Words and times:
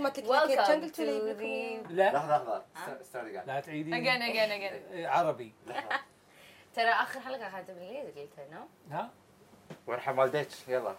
ما 0.00 0.08
قلت 0.08 0.18
لك 0.18 0.24
Welcome 0.26 0.66
كان 0.66 0.82
قلت 0.84 0.96
to 0.96 1.00
لي 1.00 1.82
the- 1.84 1.90
لا. 1.90 2.12
لحظة 2.12 2.36
لحظة. 2.36 2.62
قاعد 3.14 3.46
لا 3.46 3.60
تعيدي 3.60 3.90
again 3.90 4.20
again 4.20 4.52
إيه، 4.92 5.08
عربي. 5.08 5.52
ترى 6.76 6.88
آخر 6.88 7.20
حلقة 7.20 7.50
كانت 7.50 7.70
بالإنجليزي 7.70 8.20
قلتها 8.20 8.44
نو 8.52 8.60
ها؟ 8.96 9.10
وارحم 9.86 10.18
والديك 10.18 10.48
يلا. 10.68 10.94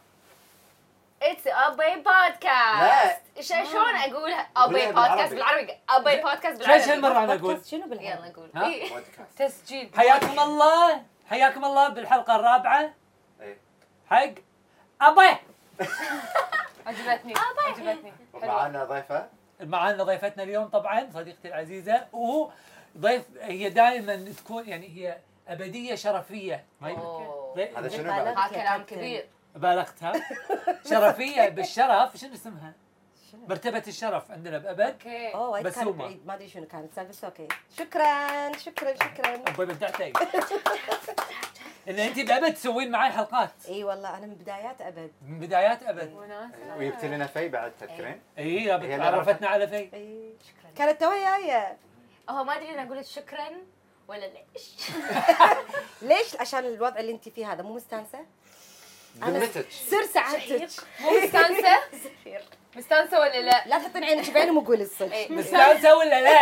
اتس 1.22 1.48
ابي 1.48 1.96
بودكاست 1.96 3.22
شلون 3.42 3.96
اقولها 3.96 4.48
ابي 4.58 4.86
قولها 4.86 4.92
بودكاست 5.10 5.34
بالعربي. 5.34 5.78
ابي 5.90 6.22
بودكاست 6.22 6.60
بالعربي. 6.60 6.84
هالمرة 6.84 7.24
أنا 7.24 7.34
أقول؟ 7.36 7.66
شنو 7.66 7.88
بالعربي؟ 7.88 8.08
يلا 8.08 8.34
قول؟ 8.36 8.50
إيه. 8.64 8.94
بودكاست 8.94 9.38
تسجيل. 9.38 9.90
حياكم 9.98 10.40
الله. 10.40 11.04
حياكم 11.30 11.66
الله 11.66 11.90
بالحلقة 11.90 12.36
الرابعة. 12.36 12.94
إيه. 13.42 13.58
حق 14.10 14.34
أبي. 15.02 15.38
عجبتني 16.86 17.34
عجبتني. 17.68 18.12
حلوة. 18.34 18.44
ومعانا 18.54 18.84
ضيفة؟ 18.84 19.28
معانا 19.62 20.04
ضيفتنا 20.04 20.44
اليوم 20.44 20.68
طبعا 20.68 21.10
صديقتي 21.14 21.48
العزيزة 21.48 22.08
وضيف 22.14 23.24
هي 23.42 23.70
دائما 23.70 24.16
تكون 24.38 24.68
يعني 24.70 24.88
هي 24.90 25.18
أبدية 25.48 25.96
شرفية. 25.96 26.66
ما 26.82 26.90
ي- 26.90 26.94
أوه. 26.94 27.54
ضي- 27.56 27.70
هذا 27.76 27.90
شنو 27.90 28.04
كلام. 28.50 28.84
كبير. 28.84 29.26
بالغتها. 29.56 30.14
شرفية 30.90 31.50
بالشرف. 31.50 32.18
شنو 32.18 32.34
اسمها؟ 32.34 32.74
شنو؟ 33.32 33.42
مرتبة 33.50 33.84
الشرف 33.88 34.32
عندنا 34.32 34.58
بأبد. 34.58 34.82
okay. 35.36 35.64
بسومة. 35.64 36.18
ما 36.26 36.36
أدري 36.36 36.48
شنو 36.50 36.66
كانت 36.66 37.00
بس 37.00 37.24
okay. 37.24 37.48
شكرا 37.78 38.52
شكرا 38.58 38.94
شكرا. 38.96 39.36
أبوي 39.48 39.66
بدعتي 39.66 40.14
إن 41.90 42.00
أنت 42.00 42.20
بأبد 42.20 42.54
تسوين 42.54 42.92
معي 42.92 43.12
حلقات. 43.12 43.52
إي 43.68 43.84
والله 43.84 44.18
أنا 44.18 44.26
من 44.26 44.34
بدايات 44.36 44.82
أبد. 44.82 45.12
من 45.28 45.40
بدايات 45.40 45.84
أبد. 45.84 46.14
وناسة. 46.14 46.78
وجبت 46.78 47.06
لنا 47.06 47.28
في 47.28 47.50
بعد 47.50 47.72
تذكرين؟ 47.80 48.22
إي 48.38 48.72
عرفتنا 48.72 49.48
على 49.48 49.68
في. 49.68 49.76
إي 49.94 50.34
شكرا. 50.48 50.72
كانت 50.78 51.02
توها 51.02 51.40
جاية 51.40 51.78
هو 52.30 52.44
ما 52.44 52.56
أدري 52.58 52.70
أنا 52.70 52.84
أقول 52.84 53.06
شكرا 53.06 53.48
ولا 54.08 54.26
ليش. 54.26 54.72
ليش؟ 56.12 56.36
عشان 56.40 56.66
الوضع 56.66 57.00
اللي 57.00 57.12
أنت 57.12 57.30
فيه 57.30 57.54
هذا. 57.54 57.64
مو 57.64 57.74
مستانسة؟ 57.74 58.20
ذمتك 59.20 59.66
سر 59.72 60.04
سعادتك 60.14 60.70
مو 61.00 61.10
مستانسة؟ 61.24 61.80
مستانسة 62.78 63.20
ولا 63.20 63.42
لا؟ 63.42 63.68
لا 63.68 63.78
تحطين 63.80 64.04
عينك 64.04 64.32
بعيني 64.32 64.52
وقولي 64.52 64.84
الصدق. 64.84 65.32
مستانسة 65.32 65.98
ولا 65.98 66.22
لا؟ 66.22 66.42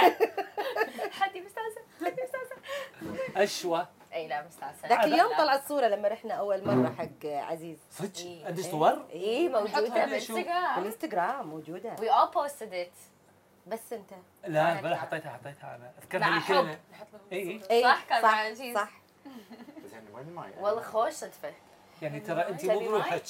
حدي 1.11 1.41
مستانسة. 1.41 1.81
حدي 2.05 2.21
مستانسة. 2.23 2.55
أشوى. 3.35 3.87
اي 4.13 4.27
لا 4.27 4.47
مستانسه 4.47 4.87
ذاك 4.87 5.03
اليوم. 5.03 5.37
طلعت 5.37 5.67
صورة 5.67 5.87
لما 5.87 6.07
رحنا 6.07 6.33
أول 6.33 6.67
مرة 6.67 6.95
حق 6.97 7.25
عزيز. 7.25 7.77
صدق؟ 7.91 8.17
إيه. 8.19 8.45
عندك 8.45 8.63
صور؟ 8.63 9.05
اي 9.13 9.49
موجودة. 9.49 10.05
بالانستغرام 10.05 10.75
بالانستغرام 10.75 11.47
موجودة. 11.47 11.95
We 11.95 12.09
all 12.09 12.33
posted 12.33 12.73
it. 12.73 12.95
بس 13.67 13.93
أنت. 13.93 14.09
لا 14.47 14.81
بلا 14.81 14.95
حطيتها 14.95 15.29
حطيتها 15.29 15.75
أنا. 15.75 15.91
أذكرها 16.01 16.29
مع 16.29 16.39
حب. 16.39 16.77
اي 17.31 17.83
صح، 17.83 18.03
كان 18.09 18.23
مع 18.23 18.35
عزيز. 18.35 18.75
صح. 18.75 18.89
وين؟ 20.13 20.37
والله 20.59 20.81
خوش 20.81 21.13
صدفة. 21.13 21.53
يعني 22.01 22.19
ترى 22.19 22.43
تبي 22.43 22.73
مو؟ 22.73 22.79
بروحك. 22.79 23.23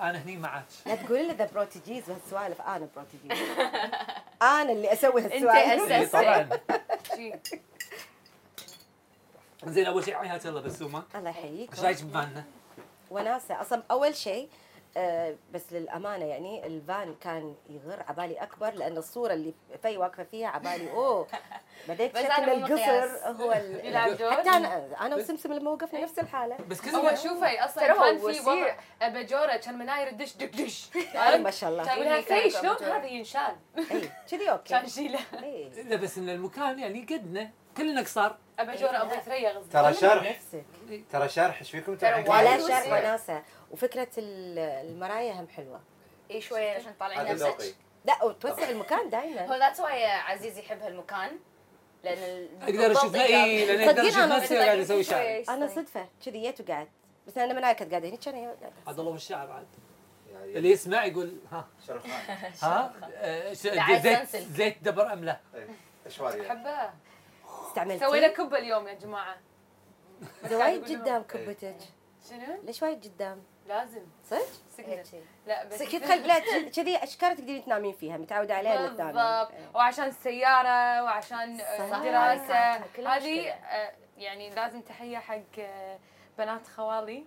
أنا 0.00 0.22
هني 0.22 0.36
معك. 0.36 0.64
لا 0.86 0.94
تقولي 0.94 1.28
لي 1.28 1.32
the 1.32 1.48
protégés 1.54 2.10
وهالسوالف. 2.10 2.60
أنا 2.60 2.88
protégés 2.96 3.48
أنا 4.42 4.72
اللي 4.72 4.92
أسوي 4.92 5.22
هالسوالف. 5.22 5.90
إي 7.12 7.34
أساس. 7.34 7.60
زين 9.66 9.86
أول 9.86 10.04
شيء 10.04 10.14
حياك 10.14 10.46
الله 10.46 10.60
بسومة 10.60 11.02
الله 11.14 11.30
يحييك 11.30 11.70
إيش 11.72 11.80
رأيك 11.80 12.02
بفاننا؟ 12.02 12.44
وناسة 13.10 13.60
أصلا 13.60 13.82
أول 13.90 14.14
شيء 14.14 14.48
آه، 14.96 15.34
بس 15.54 15.72
للأمانة 15.72 16.24
يعني 16.24 16.66
الفان 16.66 17.14
كان 17.20 17.54
يغر 17.70 18.02
عبالي 18.08 18.34
أكبر 18.34 18.70
لأن 18.70 18.96
الصورة 18.96 19.32
اللي 19.32 19.54
في 19.82 19.96
واقفة 19.96 20.22
فيها 20.24 20.48
عبالي 20.48 20.90
أوه 20.90 21.26
بديت 21.88 22.14
بس 22.14 22.22
شكل 22.22 22.50
القصر. 22.50 23.28
هو؟ 23.28 23.52
حتى 24.32 24.50
أنا 24.50 24.88
أنا 25.06 25.16
وسمسم 25.16 25.52
لما 25.52 25.70
وقفنا 25.70 26.00
نفس 26.00 26.18
الحالة 26.18 26.56
بس 26.68 26.80
كل 26.80 26.90
هو 26.90 27.14
شوفي 27.14 27.64
أصلا 27.64 27.86
كان 27.86 28.18
في. 28.18 28.40
وضع 28.40 28.76
اباجوره 29.02 29.56
كان 29.56 29.78
مناير 29.78 30.10
دش 30.10 30.36
دق 30.36 30.50
دش 30.64 30.88
ما 31.44 31.50
شاء 31.50 31.70
الله 31.70 31.84
لها 31.84 32.16
إيه، 32.16 32.24
كان 32.24 32.42
في 32.42 32.50
شلون. 32.50 32.76
هذا 32.76 33.06
ينشال 33.06 33.56
أي 33.78 34.10
كذي 34.30 34.50
أوكي 34.50 34.68
كان 34.68 34.88
شيله 34.88 35.18
إي. 35.42 35.68
لا 35.84 35.96
بس 35.96 36.18
إن 36.18 36.28
المكان 36.28 36.78
يعني 36.78 37.06
قدنا 37.10 37.50
كلنا 37.76 38.00
قصار 38.00 38.36
اباجوره 38.58 39.02
أبو 39.02 39.14
ثريا 39.20 39.50
قصدي. 39.58 39.70
ترى 39.72 39.94
شرح. 39.94 40.36
ترى 41.12 41.28
شرح 41.28 41.58
إيش 41.58 41.70
فيكم؟ 41.70 41.92
ولا 42.26 42.56
وسيع. 42.56 42.84
شر 42.84 42.92
وناسة. 42.92 43.42
وفكرة 43.70 44.08
ال- 44.18 44.58
المرايا 44.58 45.32
هم 45.32 45.48
حلوة. 45.48 45.80
إي 46.30 46.40
شوية. 46.40 46.70
عشان 46.70 46.96
تطلعين 46.96 47.18
هذا 47.26 47.48
نفسك؟ 47.48 47.74
لا 48.04 48.24
وتوسع 48.24 48.68
المكان 48.68 49.10
دائما 49.10 49.46
هو 49.46 49.54
ذاتس 49.58 49.80
واي 49.80 50.04
عزيز 50.04 50.58
يحب 50.58 50.82
هالمكان. 50.82 51.30
لأن 52.04 52.18
إي 52.62 52.72
لأن 52.72 52.80
أقدر 52.80 52.94
صدقين 52.94 53.80
أشوف 54.06 54.18
أنا 54.18 54.36
نفسي 54.36 54.58
قاعد 54.58 54.78
أسوي 54.78 55.04
شعر. 55.04 55.44
أنا 55.48 55.66
صدفة. 55.66 56.06
كذي 56.24 56.42
جيت 56.42 56.60
وقعدت 56.60 56.88
بس 57.26 57.38
أنا 57.38 57.52
منايا 57.54 57.72
كانت 57.72 57.90
قاعدة 57.90 58.08
هنا 58.08 58.16
كان. 58.16 58.56
عبد 58.86 58.98
الله 58.98 59.10
والشعر 59.12 59.50
عاد. 59.50 59.66
اللي 60.44 60.70
يسمع 60.70 61.04
يقول 61.04 61.36
ها. 61.52 61.68
شرف 61.86 62.02
خان 62.02 62.38
ها 62.62 62.92
آه، 63.14 63.54
عاد 63.80 64.02
زيت. 64.26 64.36
زيت 64.36 64.76
دبر 64.82 65.12
أم 65.12 65.24
لا؟ 65.24 65.40
إيه، 65.54 65.68
اشواري 66.06 66.50
احبه 67.78 67.94
استعملت 67.94 68.04
سوينا 68.04 68.28
كبه 68.28 68.58
اليوم 68.58 68.88
يا 68.88 68.94
جماعة. 68.94 69.36
وايد 70.52 70.84
قدام 70.84 71.22
كبتك. 71.22 71.76
شنو؟ 72.30 72.62
ليش 72.62 72.82
وايد 72.82 73.04
قدام؟ 73.04 73.42
لازم. 73.68 74.06
صدق؟ 74.24 74.46
سكنت 74.76 75.06
لا 75.46 75.64
بس 75.64 75.78
سكت 75.78 76.04
خل 76.04 76.26
لا 76.28 76.38
كذي 76.68 76.96
اشكال 76.96 77.36
تقدرين 77.36 77.64
تنامين 77.64 77.92
فيها 77.92 78.16
متعودة 78.16 78.54
عليها 78.54 78.88
بالضبط. 78.88 79.52
وعشان 79.74 80.04
السيارة 80.04 81.02
وعشان 81.02 81.58
صح. 81.58 82.02
دراسة 82.02 82.86
كلها 82.96 83.16
هذه. 83.16 83.50
آه، 83.50 83.92
يعني 84.18 84.50
لازم 84.50 84.80
تحية 84.80 85.18
حق 85.18 85.58
آه، 85.58 85.98
بنات 86.38 86.66
خوالي. 86.66 87.24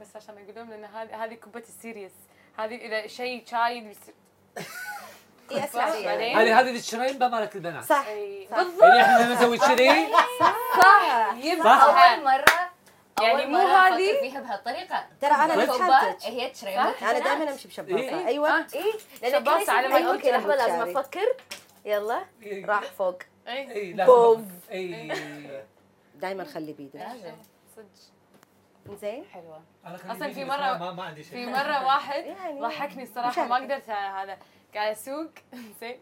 بس 0.00 0.16
عشان 0.16 0.38
يقولون 0.38 0.70
لأن 0.70 0.84
هذه 0.84 1.24
هذه 1.24 1.34
كبة 1.34 1.60
السيريس 1.60 2.12
هذه 2.58 2.76
إذا 2.76 3.06
شيء 3.06 3.46
شاي 3.46 3.94
اي 5.56 5.64
اسرع. 5.64 5.84
بعدين. 6.04 6.38
هذه 6.38 6.60
هذه 6.60 6.76
الشريمبة 6.76 7.28
مالت 7.28 7.56
البنات. 7.56 7.84
صح. 7.84 8.06
أي، 8.06 8.48
صح. 8.50 8.56
بالضبط. 8.56 8.82
اللي 8.82 9.02
إحنا 9.02 9.34
نسوي 9.34 9.58
كذي؟ 9.58 10.06
صح. 10.40 11.34
يبقى 11.36 12.14
أول 12.16 12.24
مره 12.24 12.72
يعني 13.22 13.46
مو 13.46 13.58
هذه؟ 13.58 14.20
فيها 14.20 14.40
بهالطريقة. 14.40 15.06
ترى 15.20 15.30
أنا 15.30 15.54
هي 16.22 16.50
تشريمبة 16.50 16.94
أنا 17.02 17.18
دائما 17.18 17.50
امشي 17.50 17.68
بشباصه 17.68 17.96
إيه. 17.96 18.26
أيوه. 18.26 18.58
آه. 18.58 18.66
اي 18.74 18.92
لأن 19.22 19.32
شباصة 19.32 19.64
كل 19.64 19.70
على 19.70 19.88
ما 19.88 20.12
okay 20.12 20.30
لحظة 20.30 20.54
لازم. 20.54 20.98
أفكر. 20.98 21.36
يلا. 21.84 22.24
إيه. 22.42 22.66
راح 22.66 22.82
فوق. 22.82 23.18
اي 23.48 23.72
اي 23.72 23.92
لازم 23.92 24.12
بوم. 24.12 24.60
اي 24.70 25.12
دائما 26.14 26.44
خلي 26.44 26.72
بيدك. 26.72 26.94
لازم. 26.96 27.36
صدق. 27.76 28.11
زين 29.00 29.24
حلوة. 29.24 29.60
أنا 29.86 29.96
خليني 29.96 30.12
أصلاً 30.16 30.32
في 30.32 30.44
بس 30.44 30.50
ما, 30.50 30.92
ما 30.92 31.02
عندي 31.02 31.22
شيء. 31.22 31.32
في 31.32 31.46
مرة 31.46 31.84
واحد 31.86 32.24
يعني 32.24 32.60
ضحكني 32.60 33.02
الصراحة 33.02 33.46
ما. 33.46 33.56
قدرت 33.56 33.90
على 33.90 34.30
هذا. 34.30 34.38
قاعد 34.74 34.90
اسوق 34.92 35.30
زين 35.80 35.98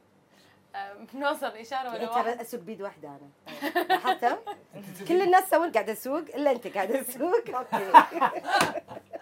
بنوصل 1.15 1.47
إشارة 1.47 1.91
ولا 1.93 2.11
واحد؟ 2.11 2.25
ترى 2.25 2.41
أسوق 2.41 2.61
بيد 2.61 2.83
واحدة 2.83 3.09
أنا. 3.09 3.83
لاحظتها 3.89 4.39
كل 5.09 5.23
الناس 5.23 5.47
يسوون 5.47 5.73
قاعدة 5.73 5.93
أسوق 5.93 6.19
إلا 6.35 6.51
أنت 6.51 6.67
قاعدة 6.67 7.03
تسوق 7.03 7.35
okay. 7.55 7.91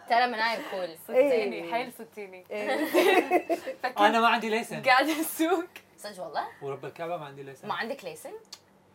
ترى 0.08 0.26
مناير 0.26 0.60
cool 0.70 0.88
صدقيني 1.08 1.56
إيه. 1.64 1.72
حيل 1.72 1.92
صدقيني. 1.92 2.44
إيه. 2.50 2.74
أنا 3.98 4.20
ما 4.20 4.28
عندي 4.28 4.48
license. 4.48 4.82
قاعدة 4.82 5.20
أسوق؟ 5.20 5.64
صدق 5.96 6.24
والله. 6.24 6.48
ورب 6.62 6.84
الكعبة 6.84 7.16
ما 7.16 7.26
عندي 7.26 7.42
license. 7.42 7.68
ما 7.68 7.74
عندك 7.74 8.04
license؟ 8.04 8.32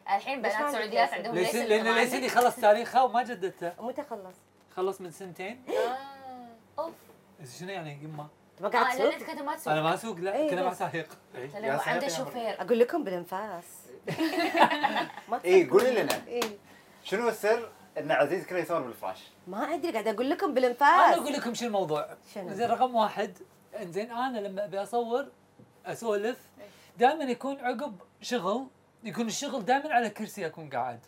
الحين 0.07 0.42
بنات 0.42 0.71
سعوديات 0.71 0.94
license؟ 1.10 1.15
عندهم 1.15 1.36
license 1.36 1.60
license 1.60 1.83
لأن. 1.86 1.95
license 1.95 2.25
ي 2.25 2.30
خلص 2.30 2.56
تاريخه 2.56 3.04
وما 3.06 3.24
جددته. 3.24 3.74
متى 3.80 4.04
خلص؟ 4.04 4.36
خلص 4.75 5.02
من 5.02 5.12
سنتين. 5.12 5.64
آه. 5.70 5.98
أوف. 6.80 6.94
شنو 7.60 7.70
يعني 7.70 8.04
يمه؟ 8.04 8.28
ما 8.62 8.70
قاعد 8.70 8.98
لأن 9.00 9.18
تسوق؟ 9.18 9.30
كنت 9.31 9.42
ما 9.42 9.56
تسوق. 9.56 9.74
أنا 9.74 9.81
ما 9.81 9.94
أسوق 9.94 10.18
لا 10.18 10.36
إيه، 10.36 10.50
كنا 10.50 10.64
مع. 10.64 10.74
سايق 10.74 11.18
لأنه 11.54 11.81
عنده 11.81 12.08
شوفير. 12.08 12.62
أقول 12.62 12.80
لكم 12.80 13.04
بالانفاس. 13.04 13.66
اي. 15.46 15.70
قولي 15.70 15.92
لنا. 16.04 16.28
إيه. 16.28 16.42
شنو 17.04 17.30
السر 17.30 17.70
إن 17.98 18.12
عزيز 18.12 18.46
كله 18.46 18.60
يصور 18.60 18.81
بالفراش؟ 18.81 19.24
ما 19.48 19.74
أدري 19.74 19.92
قاعدة 19.92 20.12
أقول 20.12 20.30
لكم 20.30 20.46
أنا 20.46 20.54
بالانفاس 20.56 21.18
أقول 21.18 21.34
لكم 21.34 21.54
شو 21.54 21.66
الموضوع. 21.66 22.10
شنو؟ 22.34 22.54
زين 22.54 22.70
رقم 22.72 22.96
واحد. 22.96 23.38
زين 23.81 24.12
أنا 24.12 24.40
لما 24.40 24.66
أبي 24.66 24.84
أصور 24.84 25.28
أسولف 25.86 26.38
دائما 26.98 27.24
يكون 27.24 27.60
عقب 27.60 27.96
شغل 28.22 28.68
يكون 29.04 29.28
الشغل 29.28 29.66
دائما 29.66 29.94
على 29.94 30.10
كرسي 30.10 30.46
أكون 30.46 30.70
قاعد. 30.70 31.00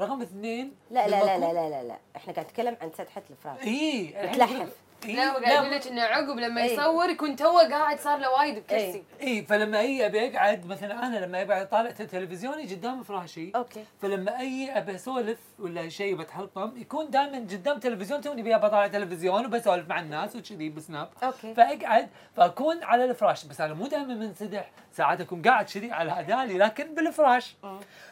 رقم 0.00 0.22
اثنين 0.22 0.72
لا 0.90 1.08
لا 1.08 1.24
لا 1.24 1.38
لا 1.38 1.52
لا 1.52 1.70
لا 1.70 1.82
لا 1.82 1.96
إحنا 2.16 2.32
قاعد 2.32 2.46
نتكلم 2.46 2.76
عن 2.80 2.90
سطحه 2.98 3.22
الفراش 3.30 3.62
اي 3.62 4.08
الحين 4.24 4.32
تلحف. 4.32 4.50
أقول- 4.52 4.60
إيه، 4.60 4.85
لا 5.14 5.24
هو 5.24 5.36
قاعد 5.36 5.52
يقول 5.52 5.70
لك 5.70 5.86
إنه 5.86 6.02
عقب 6.02 6.38
لما 6.38 6.62
إيه. 6.62 6.72
يصور 6.72 7.10
يكون 7.10 7.36
تو 7.36 7.58
قاعد 7.58 8.00
صار 8.00 8.18
له 8.18 8.30
وايد 8.30 8.58
بكرسي. 8.58 9.04
اي 9.22 9.42
فلما 9.42 9.80
أي 9.80 10.06
أبي 10.06 10.36
أقعد 10.36 10.66
مثلا 10.66 11.06
أنا 11.06 11.16
لما 11.26 11.42
أبي 11.42 11.62
اطالع 11.62 11.90
تلفزيوني 11.90 12.74
قدام 12.74 13.02
فراشي 13.02 13.52
okay. 13.56 13.84
فلما 14.02 14.40
أي 14.40 14.78
أبي 14.78 14.94
أسولف 14.94 15.38
ولا 15.58 15.88
شيء 15.88 16.16
بتحلطم 16.16 16.72
يكون 16.76 17.10
دائما 17.10 17.38
قدام 17.38 17.78
تلفزيون 17.78 18.20
توني 18.20 18.40
ابي 18.40 18.54
بطالع 18.54 18.86
تلفزيون 18.86 19.46
وبسولف 19.46 19.88
مع 19.88 20.00
الناس 20.00 20.36
وكذي 20.36 20.68
بسناب. 20.68 21.08
okay. 21.22 21.54
فأقعد 21.54 22.08
فأكون 22.36 22.84
على 22.84 23.04
الفراش 23.04 23.44
بس 23.44 23.60
أنا 23.60 23.74
مو 23.74 23.86
دائما 23.86 24.14
منسدح 24.14 24.70
ساعات 24.92 25.20
أكون 25.20 25.42
قاعد 25.42 25.64
كذي 25.64 25.92
على 25.92 26.10
هدالي 26.10 26.58
لكن 26.58 26.94
بالفراش. 26.94 27.56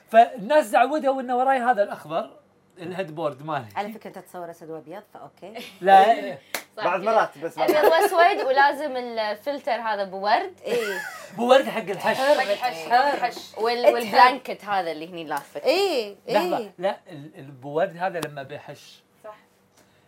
فالناس 0.08 0.70
تعودوا 0.70 1.20
إنه 1.20 1.36
وراي 1.36 1.58
هذا 1.58 1.82
الأخضر 1.82 2.30
ال 2.78 3.14
headboard 3.14 3.42
مالي. 3.46 3.66
على 3.76 3.92
فكرة 3.92 4.08
انت 4.08 4.18
تصور 4.18 4.50
اسود 4.50 4.70
وأبيض 4.70 5.02
ف 5.14 5.22
okay. 5.22 5.64
لا. 5.80 6.04
صح. 6.76 6.84
بعض 6.84 7.00
كذا. 7.02 7.12
مرات 7.12 7.38
بس 7.38 7.58
ابيض 7.58 7.84
واسود 7.84 8.46
ولازم 8.46 8.96
الفلتر 8.96 9.72
هذا 9.72 10.04
board. 10.04 10.54
إيه. 10.64 11.00
board 11.38 11.64
حق 11.68 11.90
الحش. 11.90 12.16
حق 12.16 13.16
حش 13.16 13.34
وال 13.58 13.86
وال 13.94 14.10
blanket 14.10 14.64
هذا 14.64 14.92
اللي 14.92 15.08
هني 15.10 15.24
لافت. 15.24 15.56
إيه. 15.64 16.16
لحظة. 16.28 16.58
إيه 16.58 16.72
لا 16.78 16.96
ال- 17.10 17.30
ال 17.38 17.48
board 17.48 17.96
هذا 17.96 18.20
لما 18.20 18.42
بيحش 18.42 19.02
صح. 19.24 19.36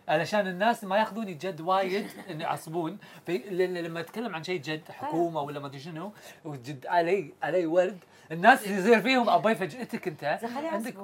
علشان 0.07 0.47
الناس 0.47 0.83
ما 0.83 0.97
ياخذوني 0.97 1.33
جد 1.33 1.61
وايد 1.61 2.07
انه 2.31 2.43
يعصبون 2.43 2.97
في 3.25 3.37
لأن 3.37 3.77
لما 3.77 3.99
أتكلم 3.99 4.35
عن 4.35 4.43
شيء 4.43 4.61
جد 4.61 4.81
حكومة 4.91 5.41
ولا 5.41 5.59
ما 5.59 5.67
أدري 5.67 5.79
شنو 5.79 6.11
وجد 6.45 6.85
علي 6.87 7.33
علي 7.43 7.65
ورد 7.65 7.97
الناس 8.31 8.67
يصير 8.67 9.01
فيهم 9.01 9.29
ابي 9.29 9.55
فجأتك 9.55 10.07
أنت. 10.07 10.39
عندك 10.73 10.95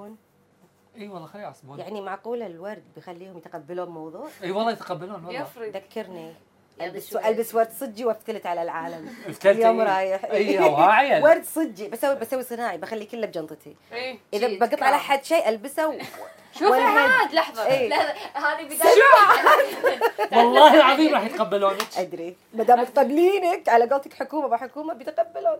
إي 0.98 1.08
والله 1.08 1.28
خليه 1.28 1.44
يعصبون 1.44 1.80
يعني 1.80 2.02
معقوله 2.02 2.46
الورد 2.46 2.84
بيخليهم 2.96 3.38
يتقبلون 3.38 3.88
الموضوع 3.88 4.28
إي 4.44 4.52
والله 4.52 4.72
يتقبلون 4.72 5.26
والله. 5.26 5.42
يفرق 5.42 5.70
ذكرني. 5.70 6.34
ألبس. 6.82 7.16
ألبس 7.16 7.56
ورد 7.56 7.72
صجي 7.72 8.06
وأفتلت 8.06 8.46
على 8.46 8.62
العالم. 8.62 9.08
افتلت 9.30 9.56
اليوم 9.58 9.82
إيه. 9.82 9.88
رايح. 9.88 10.26
إي 10.26 11.22
ورد 11.26 11.44
صجي. 11.44 11.88
بسوي 11.88 12.16
بسوي 12.16 12.44
صناعي 12.44 12.78
بخليه 12.78 13.08
كله 13.08 13.28
بجنطتي. 13.28 13.76
إيه 13.94 14.18
إذا 14.34 14.60
بقطع 14.60 14.86
على 14.86 14.98
حد 14.98 15.24
شيء 15.24 15.50
ألبسه 15.50 15.88
و... 15.88 15.94
شوف. 16.60 16.72
عاد 16.72 17.34
لحظة. 17.34 17.66
إيه. 17.66 17.94
هذه 18.34 18.66
بداية. 18.66 19.04
والله 20.32 20.76
العظيم 20.76 21.14
راح 21.14 21.26
يتقبلونك. 21.26 21.98
أدري. 21.98 22.36
ما 22.54 22.64
دام 22.64 22.82
متقبلينك 22.82 23.70
على 23.70 23.90
قولتك 23.90 24.14
حكومة 24.14 24.48
ما 24.48 24.58
حكومه 24.58 24.94
بيتقبلون. 24.94 25.58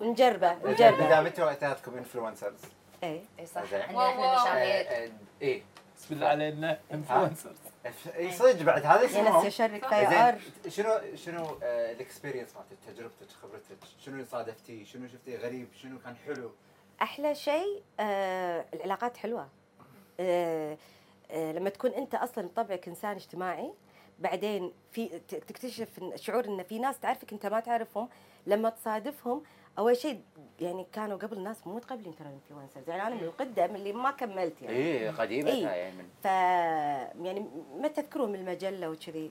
نجربه 0.00 0.52
اذا 0.52 0.90
نجربه. 0.90 1.20
متى 1.20 1.42
وقتها 1.42 1.76
انفلونسرز 1.98 2.60
إيه 3.02 3.20
اي 3.38 3.46
صح. 3.46 3.60
عندنا 3.62 3.80
إحنا 3.84 4.42
مشاهير 4.42 5.12
إيه 5.42 5.62
بسم 5.96 6.14
الله 6.14 6.26
علينا 6.26 6.78
انفلونسرز 6.92 7.56
اي 8.16 8.32
صدق 8.32 8.62
بعد 8.62 8.86
هذا 8.86 9.04
اسمهم 9.04 9.46
يشرك 9.46 9.82
صح. 9.84 9.88
فيا 9.88 10.08
زين 10.10 10.18
ار 10.18 10.38
شنو 10.68 11.16
شنو 11.16 11.58
آه، 11.62 11.92
الاكسبيرينس 11.92 12.48
مالتك 12.56 12.76
تجربتك 12.86 13.30
خبرتك؟ 13.42 13.78
شنو 14.04 14.24
صادفتي؟ 14.24 14.84
شنو 14.84 15.08
شفتي 15.08 15.36
غريب؟ 15.36 15.68
شنو 15.82 15.98
كان 15.98 16.16
حلو؟ 16.26 16.50
أحلى 17.02 17.34
شيء 17.34 17.82
آه 18.00 18.64
العلاقات 18.74 19.16
حلوة. 19.16 19.48
آه 20.20 20.76
آه 21.30 21.52
لما 21.52 21.70
تكون 21.70 21.90
أنت 21.90 22.14
أصلا 22.14 22.48
طبعك 22.56 22.88
إنسان 22.88 23.16
اجتماعي 23.16 23.72
بعدين 24.18 24.72
في 24.92 25.08
تكتشف 25.28 25.88
شعور 26.14 26.44
إن 26.44 26.62
في 26.62 26.78
ناس 26.78 26.98
تعرفك 27.00 27.32
أنت 27.32 27.46
ما 27.46 27.60
تعرفهم 27.60 28.08
لما 28.46 28.70
تصادفهم 28.70 29.42
أول 29.80 29.96
شيء 29.96 30.20
يعني 30.60 30.86
كانوا 30.92 31.16
قبل 31.18 31.36
الناس 31.36 31.66
مو 31.66 31.74
متقبلين 31.76 32.14
ترى 32.16 32.28
الإنفلونسرز. 32.28 32.88
يعني 32.88 33.02
أنا 33.06 33.14
من 33.14 33.22
القدم 33.22 33.74
اللي 33.76 33.92
ما 33.92 34.10
كملت 34.10 34.62
يعني. 34.62 34.76
إيه 34.76 35.10
قديمة 35.10 35.50
إيه. 35.50 35.66
يعني. 35.66 35.96
من 35.96 36.04
ف 36.22 36.24
يعني 37.24 37.46
ما 37.80 37.88
تذكرون 37.88 38.32
من 38.32 38.34
المجلة 38.38 38.90
وكذي. 38.90 39.30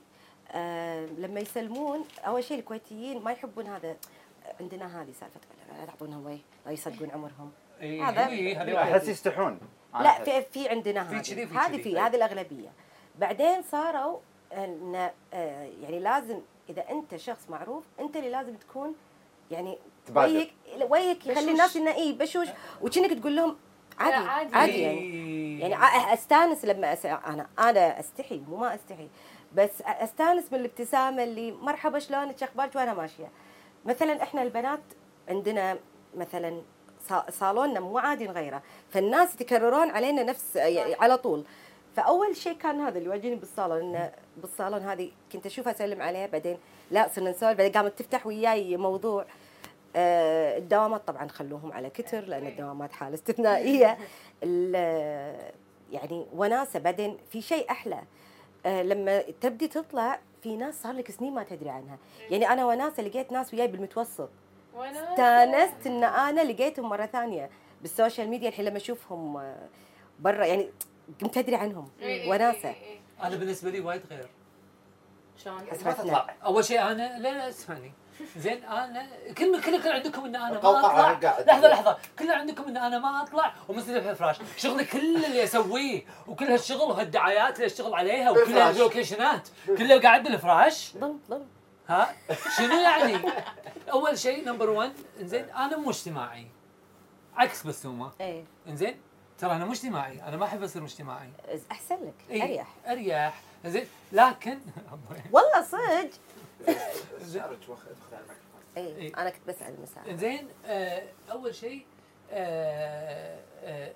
آه 0.52 1.06
لما 1.06 1.40
يسلمون 1.40 2.04
أول 2.26 2.44
شيء 2.44 2.58
الكويتيين 2.58 3.22
ما 3.22 3.32
يحبون 3.32 3.66
هذا 3.66 3.96
عندنا 4.60 5.02
هذه 5.02 5.12
سالفة 5.20 5.40
لا 6.10 6.16
وي 6.16 6.38
لا 6.66 6.72
يصدقون 6.72 7.10
عمرهم. 7.10 7.52
اي 7.80 8.02
هذا- 8.02 8.74
واحد. 8.74 8.92
أحس 8.92 9.08
يستحون. 9.08 9.58
لا. 9.94 10.24
في 10.24 10.42
في 10.42 10.68
عندنا 10.68 11.04
في 11.04 11.14
هذه. 11.14 11.66
هذه. 11.66 11.82
في 11.82 11.98
هذه 11.98 12.16
الأغلبية. 12.16 12.68
بعدين 13.18 13.62
صاروا 13.62 14.18
إن 14.52 15.10
آه، 15.34 15.64
يعني 15.82 15.98
لازم 15.98 16.40
إذا 16.68 16.90
أنت 16.90 17.16
شخص 17.16 17.50
معروف 17.50 17.84
أنت 18.00 18.16
اللي 18.16 18.30
لازم 18.30 18.54
تكون 18.54 18.94
يعني 19.50 19.78
تبادر. 20.10 20.34
ويك 20.34 20.52
ويك 20.90 21.26
يخلي. 21.26 21.50
الناس 21.50 21.76
انه 21.76 21.94
اي 21.94 22.12
بشوش. 22.12 22.48
وكأنك 22.82 23.18
تقول 23.20 23.36
لهم 23.36 23.56
عادي 23.98 24.14
عادي. 24.16 24.56
عادي 24.56 24.80
يعني. 24.82 24.98
إيه. 25.00 25.60
يعني 25.60 26.14
أستانس 26.14 26.64
لما 26.64 26.92
أس... 26.92 27.06
أنا 27.06 27.46
أنا 27.58 28.00
أستحي 28.00 28.42
مو 28.48 28.56
ما 28.56 28.74
أستحي. 28.74 29.08
بس 29.54 29.70
أستانس 29.86 30.52
من 30.52 30.60
الابتسامة 30.60 31.22
اللي 31.24 31.52
مرحبا 31.52 31.98
شلونك؟ 31.98 32.38
شو 32.38 32.44
أخبارك؟ 32.44 32.76
وأنا 32.76 32.94
ماشية. 32.94 33.30
مثلا 33.84 34.22
إحنا 34.22 34.42
البنات 34.42 34.80
عندنا 35.28 35.78
مثلا 36.16 36.62
صا- 37.08 37.30
صالوننا 37.30 37.80
مو 37.80 37.98
عادي 37.98 38.26
نغيره. 38.26 38.62
فالناس 38.90 39.34
يتكررون 39.34 39.90
علينا 39.90 40.22
نفس 40.22 40.56
يعني 40.56 40.94
على 40.94 41.16
طول. 41.18 41.44
فأول 41.96 42.36
شيء 42.36 42.52
كان 42.52 42.80
هذا 42.80 42.98
اللي 42.98 43.08
واجهني 43.08 43.34
بالصالون 43.34 43.80
انه 43.80 44.12
بالصالون 44.36 44.80
هذه 44.82 45.10
كنت 45.32 45.46
اشوفها 45.46 45.72
أسلم 45.72 46.02
عليها 46.02 46.26
بعدين 46.26 46.58
لا 46.90 47.08
صرنا 47.14 47.30
نسولف 47.30 47.58
بعدين 47.58 47.72
قامت 47.72 47.98
تفتح 47.98 48.26
وياي 48.26 48.76
موضوع. 48.76 49.26
الدوامات 49.96 51.06
طبعا 51.06 51.28
خلوهم 51.28 51.72
على 51.72 51.90
كتر 51.90 52.20
لأن 52.20 52.46
الدوامات 52.46 52.92
حالة 52.92 53.14
استثنائية. 53.14 53.98
ال- 54.42 55.52
يعني 55.92 56.26
وناسة 56.34 56.78
بعدين 56.78 57.18
في 57.30 57.42
شيء 57.42 57.70
أحلى. 57.70 58.02
آه، 58.66 58.82
لما 58.82 59.20
تبدي 59.20 59.68
تطلع 59.68 60.20
في 60.42 60.56
ناس 60.56 60.82
صار 60.82 60.92
لك 60.92 61.10
سنين 61.10 61.34
ما 61.34 61.42
تدري 61.42 61.70
عنها. 61.70 61.98
يعني 62.30 62.48
أنا 62.48 62.66
وناسة 62.66 63.02
لقيت 63.02 63.32
ناس 63.32 63.54
وياي 63.54 63.66
بالمتوسط. 63.68 64.28
استانست 65.12 65.86
إن 65.86 66.04
أنا 66.04 66.40
لقيتهم 66.44 66.88
مرة 66.88 67.06
ثانية 67.06 67.50
بال 67.80 67.92
social 67.92 68.28
media 68.28 68.48
الحين 68.48 68.64
لما 68.64 68.76
أشوفهم 68.76 69.36
آه، 69.36 69.68
برا. 70.20 70.44
يعني 70.46 70.70
قمت 71.22 71.38
أدري 71.38 71.56
عنهم. 71.56 71.88
إيه، 72.00 72.06
إيه، 72.22 72.30
وناسة. 72.30 72.68
إيه، 72.68 72.74
إيه. 72.82 72.98
أنا 73.22 73.36
بالنسبة 73.36 73.70
لي 73.70 73.80
وايد 73.80 74.02
غير. 74.10 74.28
شلون؟ 75.36 75.58
أول 76.44 76.64
شيء 76.64 76.82
أنا 76.82 77.18
لا 77.18 77.28
لا 77.38 77.48
اسمعني. 77.48 77.92
زين 78.36 78.64
أنا 78.64 79.06
كل 79.38 79.62
كل 79.62 79.82
كل 79.82 79.88
عندكم 79.88 80.24
إن 80.24 80.36
أنا 80.36 80.50
ما 80.50 80.78
أطلع. 80.78 81.12
لحظة 81.46 81.68
لحظة. 81.68 81.98
كل 82.18 82.30
عندكم 82.30 82.62
إن 82.64 82.76
أنا 82.76 82.98
ما 82.98 83.22
أطلع 83.22 83.54
ومستلف 83.68 84.04
في 84.04 84.10
الفراش 84.10 84.36
شغلي 84.56 84.84
كل 84.84 85.24
اللي 85.24 85.44
أسويه 85.44 86.02
وكل 86.26 86.44
هالشغل 86.44 86.90
وهالدعايات 86.90 87.54
اللي 87.56 87.66
أشتغل 87.66 87.94
عليها 87.94 88.30
وكل. 88.30 88.58
هاللوكيشنات 88.58 89.48
كله 89.66 90.00
قاعد 90.00 90.22
بالفراش 90.22 90.96
ضم 90.96 91.18
ضم. 91.30 91.42
ها؟ 91.88 92.14
شنو 92.56 92.80
يعني؟ 92.80 93.18
أول 93.92 94.18
شيء 94.18 94.46
number 94.48 94.70
1 94.70 94.92
إنزين 95.20 95.44
أنا 95.50 95.76
مو 95.76 95.90
اجتماعي. 95.90 96.46
عكس 97.36 97.66
بسومة. 97.66 98.12
إيه. 98.20 98.44
إنزين 98.68 99.00
ترى 99.38 99.52
أنا 99.52 99.64
مو 99.64 99.72
اجتماعي. 99.72 100.22
أنا 100.22 100.36
ما 100.36 100.44
أحب 100.44 100.62
أصير 100.62 100.82
مجتمعي 100.82 101.30
أحسن 101.70 101.94
لك. 101.94 102.14
إيه، 102.30 102.42
أريح. 102.42 102.66
أريح. 102.86 103.40
زين 103.66 103.86
لكن 104.12 104.58
والله 105.32 105.62
صدق. 105.62 106.10
إيه. 108.76 109.12
أنا 109.18 109.30
كنت 109.30 109.48
بسأل 109.48 109.74
المساء 109.74 110.14
زين 110.14 110.48
آه 110.66 111.02
أول 111.30 111.54
شيء 111.54 111.86
آه 112.30 113.40
آه 113.64 113.92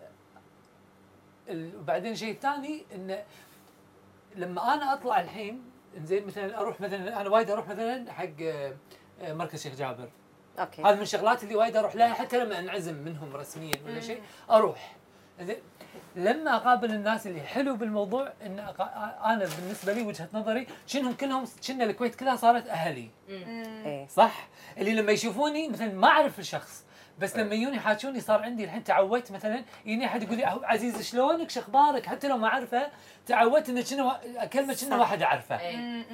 وبعدين 1.50 2.14
شيء 2.14 2.38
ثاني 2.38 2.84
انه 2.94 3.24
لما 4.36 4.74
أنا 4.74 4.92
أطلع 4.92 5.20
الحين 5.20 5.62
زين 6.04 6.26
مثلا 6.26 6.60
أروح 6.60 6.80
مثلا 6.80 7.20
أنا 7.20 7.28
وايد 7.28 7.50
أروح 7.50 7.68
مثلا 7.68 8.12
حق 8.12 8.28
مركز 9.22 9.62
شيخ 9.62 9.74
جابر. 9.74 10.08
أوكي. 10.58 10.82
هذا 10.82 10.94
من 10.94 11.02
الشغلات 11.02 11.42
اللي 11.44 11.56
وايد 11.56 11.76
أروح 11.76 11.96
لها 11.96 12.14
حتى 12.14 12.44
لما 12.44 12.58
أنعزم 12.58 12.94
منهم 12.94 13.36
رسميا 13.36 13.74
ولا 13.86 14.00
شيء 14.00 14.22
أروح. 14.50 14.96
زين 15.40 15.56
لما 16.16 16.56
أقابل 16.56 16.90
الناس 16.90 17.26
اللي 17.26 17.40
حلو 17.40 17.76
بالموضوع. 17.76 18.32
إن 18.46 18.58
أنا 19.24 19.48
بالنسبة 19.58 19.92
لي 19.92 20.02
وجهة 20.02 20.28
نظري 20.34 20.66
شنهم 20.86 21.12
كلهم 21.12 21.44
كنا 21.68 21.84
الكويت 21.84 22.14
كلها 22.14 22.36
صارت 22.36 22.66
أهلي. 22.68 23.08
إيه. 23.28 24.06
صح؟ 24.08 24.48
اللي 24.78 24.92
لما 24.94 25.12
يشوفوني 25.12 25.68
مثلا 25.68 25.92
ما 25.92 26.08
أعرف 26.08 26.38
الشخص 26.38 26.84
بس 27.18 27.36
لما 27.36 27.54
يجوني 27.54 27.76
يحاكوني 27.76 28.20
صار 28.20 28.42
عندي 28.42 28.64
الحين 28.64 28.84
تعودت 28.84 29.32
مثلا 29.32 29.64
يجيني 29.84 30.06
أحد 30.06 30.22
يقول 30.22 30.36
لي 30.36 30.46
"أهو 30.46 30.60
عزيز 30.64 31.02
شلونك؟ 31.10 31.50
شو 31.50 31.60
أخبارك؟ 31.60 32.06
حتى 32.06 32.28
لو 32.28 32.36
ما 32.36 32.48
أعرفه 32.48 32.86
تعودت 33.26 33.68
انه 33.68 33.82
كنا 33.82 34.44
كلمه 34.44 34.66
كنا 34.80 34.90
صح. 34.90 34.96
واحد 34.98 35.22
أعرفه. 35.22 35.60
إيه. 35.60 36.04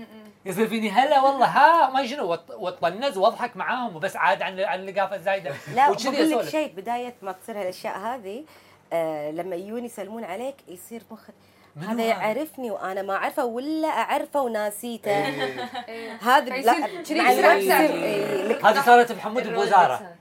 يصير 0.45 0.69
فيني 0.69 0.91
هلا 0.91 1.21
والله 1.21 1.47
ها 1.47 1.91
ما 1.91 2.07
شنو 2.07 2.25
وط- 2.33 2.51
واطنز 2.51 3.17
وأضحك 3.19 3.57
معاهم 3.57 3.97
وبس 3.97 4.17
عاد 4.17 4.43
عن 4.43 4.61
عن 4.61 4.81
اللقافة 4.81 5.17
الزايدة. 5.17 5.55
لا 5.75 5.91
بقول 5.91 6.31
لك. 6.39 6.49
شيء 6.49 6.73
بداية 6.77 7.15
ما 7.23 7.33
تصير 7.33 7.61
هالأشياء 7.61 7.99
هذه 7.99 8.45
آه 8.93 9.31
لما 9.31 9.57
يجون 9.57 9.85
يسلمون 9.85 10.25
عليك 10.25 10.55
يصير 10.69 11.03
مخك 11.11 11.35
هذا 11.77 11.93
هذا؟ 11.93 12.03
يعرفني 12.03 12.71
وأنا 12.71 13.03
ما 13.03 13.15
أعرفه 13.15 13.45
ولا 13.45 13.89
أعرفه 13.89 14.41
وناسيته. 14.43 15.11
إيه. 15.11 16.15
هذا 16.23 16.55
فيصير 16.55 17.17
لا 17.17 17.83
إيه، 17.83 18.69
هذه 18.69 18.81
صارت 18.81 19.13
بحمود 19.13 19.49
بوزاره 19.49 20.15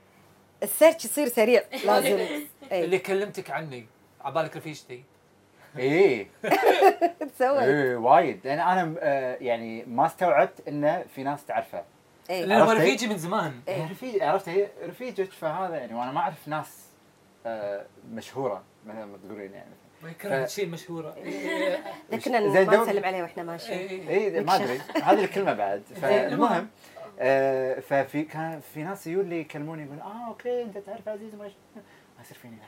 ال 0.62 0.68
search 0.68 1.04
يصير 1.04 1.28
سريع 1.28 1.62
لازم. 1.86 2.26
اللي 2.72 2.98
كلمتك 2.98 3.50
عني 3.50 3.86
عبالك 4.20 4.56
رفيجتي. 4.56 5.04
إيه. 5.78 6.28
تسوي 7.34 7.64
إيه 7.64 7.96
وايد. 7.96 8.40
لأن 8.44 8.60
أنا 8.60 8.94
آه، 9.00 9.36
يعني 9.40 9.84
ما 9.84 10.06
استوعبت 10.06 10.68
انه 10.68 11.04
في 11.14 11.22
ناس 11.22 11.44
تعرفه. 11.44 11.82
إيه. 12.30 12.44
لأنه 12.44 12.64
عرفت؟ 12.64 12.80
رفيجي 12.80 13.06
من 13.06 13.18
زمان. 13.18 13.60
إيه. 13.68 13.74
هي 13.74 13.90
رفيج 13.90 14.22
عرفت 14.22 14.48
هي 14.48 14.68
رفيجك 14.86 15.32
فهذا 15.32 15.76
يعني؟ 15.76 15.94
وأنا 15.94 16.12
ما 16.12 16.20
أعرف 16.20 16.48
ناس 16.48 16.89
مشهورة 18.12 18.62
مثل 18.86 19.02
ما 19.02 19.18
تقولين 19.24 19.52
يعني. 19.52 19.70
ما 20.02 20.10
يكره 20.10 20.30
ف- 20.30 20.32
الشيء 20.44 20.64
المشهوره 20.64 21.16
لكنا 22.12 22.40
زين 22.54 22.66
ما 22.66 22.76
دو- 22.76 22.82
نسلم 22.82 23.04
عليه 23.04 23.22
وإحنا 23.22 23.42
ماشيين. 23.42 24.08
اي 24.08 24.40
ما 24.40 24.56
أدري. 24.56 24.78
هذه 25.02 25.24
الكلمة 25.24 25.52
بعد. 25.52 25.82
فالمهم 26.02 26.68
آه، 27.18 27.80
ففي 27.80 28.22
كان 28.22 28.60
في 28.60 28.82
ناس 28.82 29.06
يقول 29.06 29.26
لي 29.26 29.40
يكلموني 29.40 29.82
يقول 29.82 30.00
آه 30.00 30.28
okay 30.28 30.62
أنت 30.62 30.78
تعرف 30.78 31.08
عزيز 31.08 31.34
ما 31.34 31.44
ما 31.44 32.22
يصير 32.22 32.36
فيني 32.36 32.56
لا، 32.56 32.62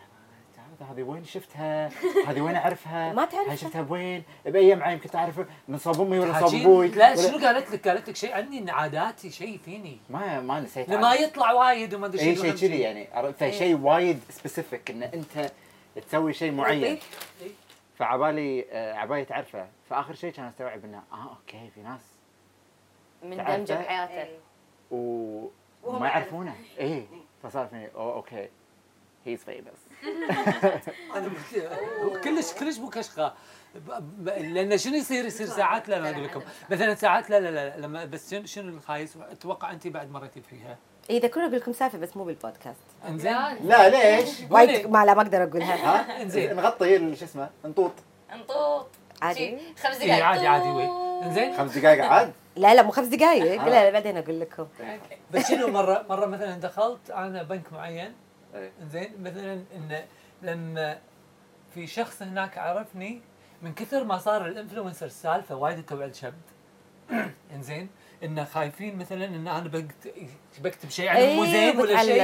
تعرف 0.79 0.91
هذه 0.93 1.03
وين 1.03 1.25
شفتها؟ 1.25 1.91
هذه 2.29 2.41
وين 2.41 2.55
أعرفها؟ 2.57 3.13
ما 3.13 3.25
تعرفها؟ 3.25 3.51
هاي 3.51 3.57
شفتها 3.57 3.83
بوين؟ 3.83 4.23
بأيام 4.47 4.83
عام 4.83 5.01
كنت 5.01 5.17
أعرف 5.17 5.41
من 5.69 5.79
صوب 5.79 6.01
امي 6.01 6.19
ولا 6.19 6.33
صوب 6.33 6.43
حاجين- 6.43 6.61
أبوي 6.63 6.89
لا 6.89 7.11
ولا- 7.13 7.17
شنو 7.31 7.39
قالت 7.47 7.71
لك؟ 7.71 7.89
قالت 7.89 8.09
لك 8.09 8.17
شيء 8.17 8.35
عني 8.35 8.59
إن 8.59 8.71
عاداتي 8.71 9.31
شيء 9.31 9.59
فيني 9.65 9.99
ما 10.11 10.41
ما 10.41 10.61
نسيت 10.61 10.89
لما 10.89 11.07
عنه. 11.09 11.21
يطلع 11.21 11.53
وايد 11.53 11.95
وما 11.95 12.07
أدري 12.07 12.21
إي 12.21 12.35
شنو 12.37 12.43
شيء 12.43 12.51
أهم 12.53 12.57
كذي 12.59 12.81
يعني 12.81 13.09
عرفت؟ 13.13 13.45
فشيء 13.45 13.77
وايد 13.79 14.21
specific 14.31 14.91
إن 14.91 15.03
أنت 15.03 15.51
تسوي 16.09 16.33
شيء 16.33 16.53
معين. 16.53 16.99
فعبالي 17.97 18.65
آه، 18.71 18.95
عبالي 18.95 19.25
تعرفه 19.25 19.67
فآخر 19.91 20.15
شيء 20.15 20.33
كان 20.33 20.45
أستوعب 20.47 20.85
إنه 20.85 21.03
آه 21.13 21.29
okay 21.31 21.71
في 21.75 21.81
ناس 21.83 22.01
من 23.23 23.37
تعرفه؟ 23.37 23.57
دمجه 23.57 23.75
بحياته 23.75 24.31
و... 24.91 24.97
وما 25.85 26.07
يعرفونه 26.07 26.55
إيه 26.79 27.07
فصار 27.43 27.67
فيني 27.67 27.89
oh 27.95 28.15
okay 28.15 28.49
he's 29.27 29.41
famous 29.45 30.03
كلش 32.25 32.53
كلش 32.53 32.79
مو 32.79 32.91
كشخة. 32.91 33.33
لأن 34.25 34.79
شنو 34.79 34.95
يصير؟ 34.95 35.25
يصير 35.25 35.47
ساعات 35.47 35.89
لا 35.89 36.01
لا 36.01 36.11
أقول 36.11 36.25
لكم. 36.25 36.43
مثلا 36.71 36.95
ساعات 36.95 37.31
لا 37.31 37.41
لا 37.41 37.51
لا 37.51 37.77
لما 37.87 38.05
بس 38.05 38.31
شنو 38.31 38.47
شنو 38.47 38.69
الخايس؟ 38.69 39.17
أتوقع 39.31 39.71
انت 39.71 39.87
بعد 39.87 40.11
مريتي 40.11 40.41
فيها. 40.41 40.77
اذا 41.11 41.29
كنا 41.29 41.45
أقول 41.47 41.57
لكم 41.57 41.73
سالفة 41.73 41.99
بس 41.99 42.17
مو 42.17 42.25
بالبودكاست. 42.25 42.81
إنزين؟ 43.09 43.33
لا. 43.63 43.89
ليش؟ 43.89 44.29
وايد 44.51 44.87
ما 44.91 45.05
لا 45.05 45.15
ما 45.15 45.23
أقدر 45.23 45.43
أقولها. 45.43 45.75
ها؟ 45.75 46.23
إنزين. 46.23 46.57
نغطي 46.57 46.97
ال- 46.97 47.19
شو 47.19 47.25
اسمه؟ 47.25 47.49
نطوط 47.65 47.93
انطوط. 48.33 48.87
عادي. 49.23 49.59
خمس 49.83 50.01
اي 50.01 50.07
دقائق 50.07 50.25
عادي 50.25 50.47
عادي 50.47 50.69
وي. 50.69 50.89
إنزين؟ 51.27 51.57
خمس 51.57 51.79
دقائق 51.79 52.05
عاد. 52.05 52.33
لا 52.57 52.75
لا 52.75 52.83
مو 52.83 52.91
خمس 52.91 53.07
دقائق 53.07 53.65
لا 53.65 53.71
لا 53.71 53.91
بعدين 53.91 54.17
أقول 54.17 54.41
لكم. 54.41 54.67
بس 55.35 55.49
شنو 55.49 55.69
مره 55.69 56.05
مرة 56.09 56.27
مثلا 56.27 56.57
دخلت 56.61 57.11
أنا 57.11 57.43
بنك 57.43 57.73
معين 57.73 57.99
إيه. 57.99 58.13
زين 58.83 59.23
مثلا 59.23 59.53
إن 59.77 60.03
لما 60.43 60.99
في 61.75 61.87
شخص 61.87 62.23
هناك 62.23 62.59
عرفني 62.59 63.21
من 63.63 63.75
كثر 63.75 64.05
ما 64.05 64.19
صار 64.19 64.47
ال 64.47 64.52
influencer 64.52 65.07
السالفه 65.07 65.55
وايد 65.55 65.85
توعى 65.87 66.07
الشب 66.09 66.35
إنزين 67.55 67.89
انه 68.25 68.45
خايفين 68.45 68.97
مثلا 68.99 69.25
إن 69.25 69.49
أنا 69.49 69.69
بكت- 69.69 70.15
بكتب 70.63 70.91
شيء 70.91 71.09
عنه 71.09 71.19
مو 71.35 71.45
زين 71.45 71.77
ولا 71.81 71.97
شيء. 72.05 72.23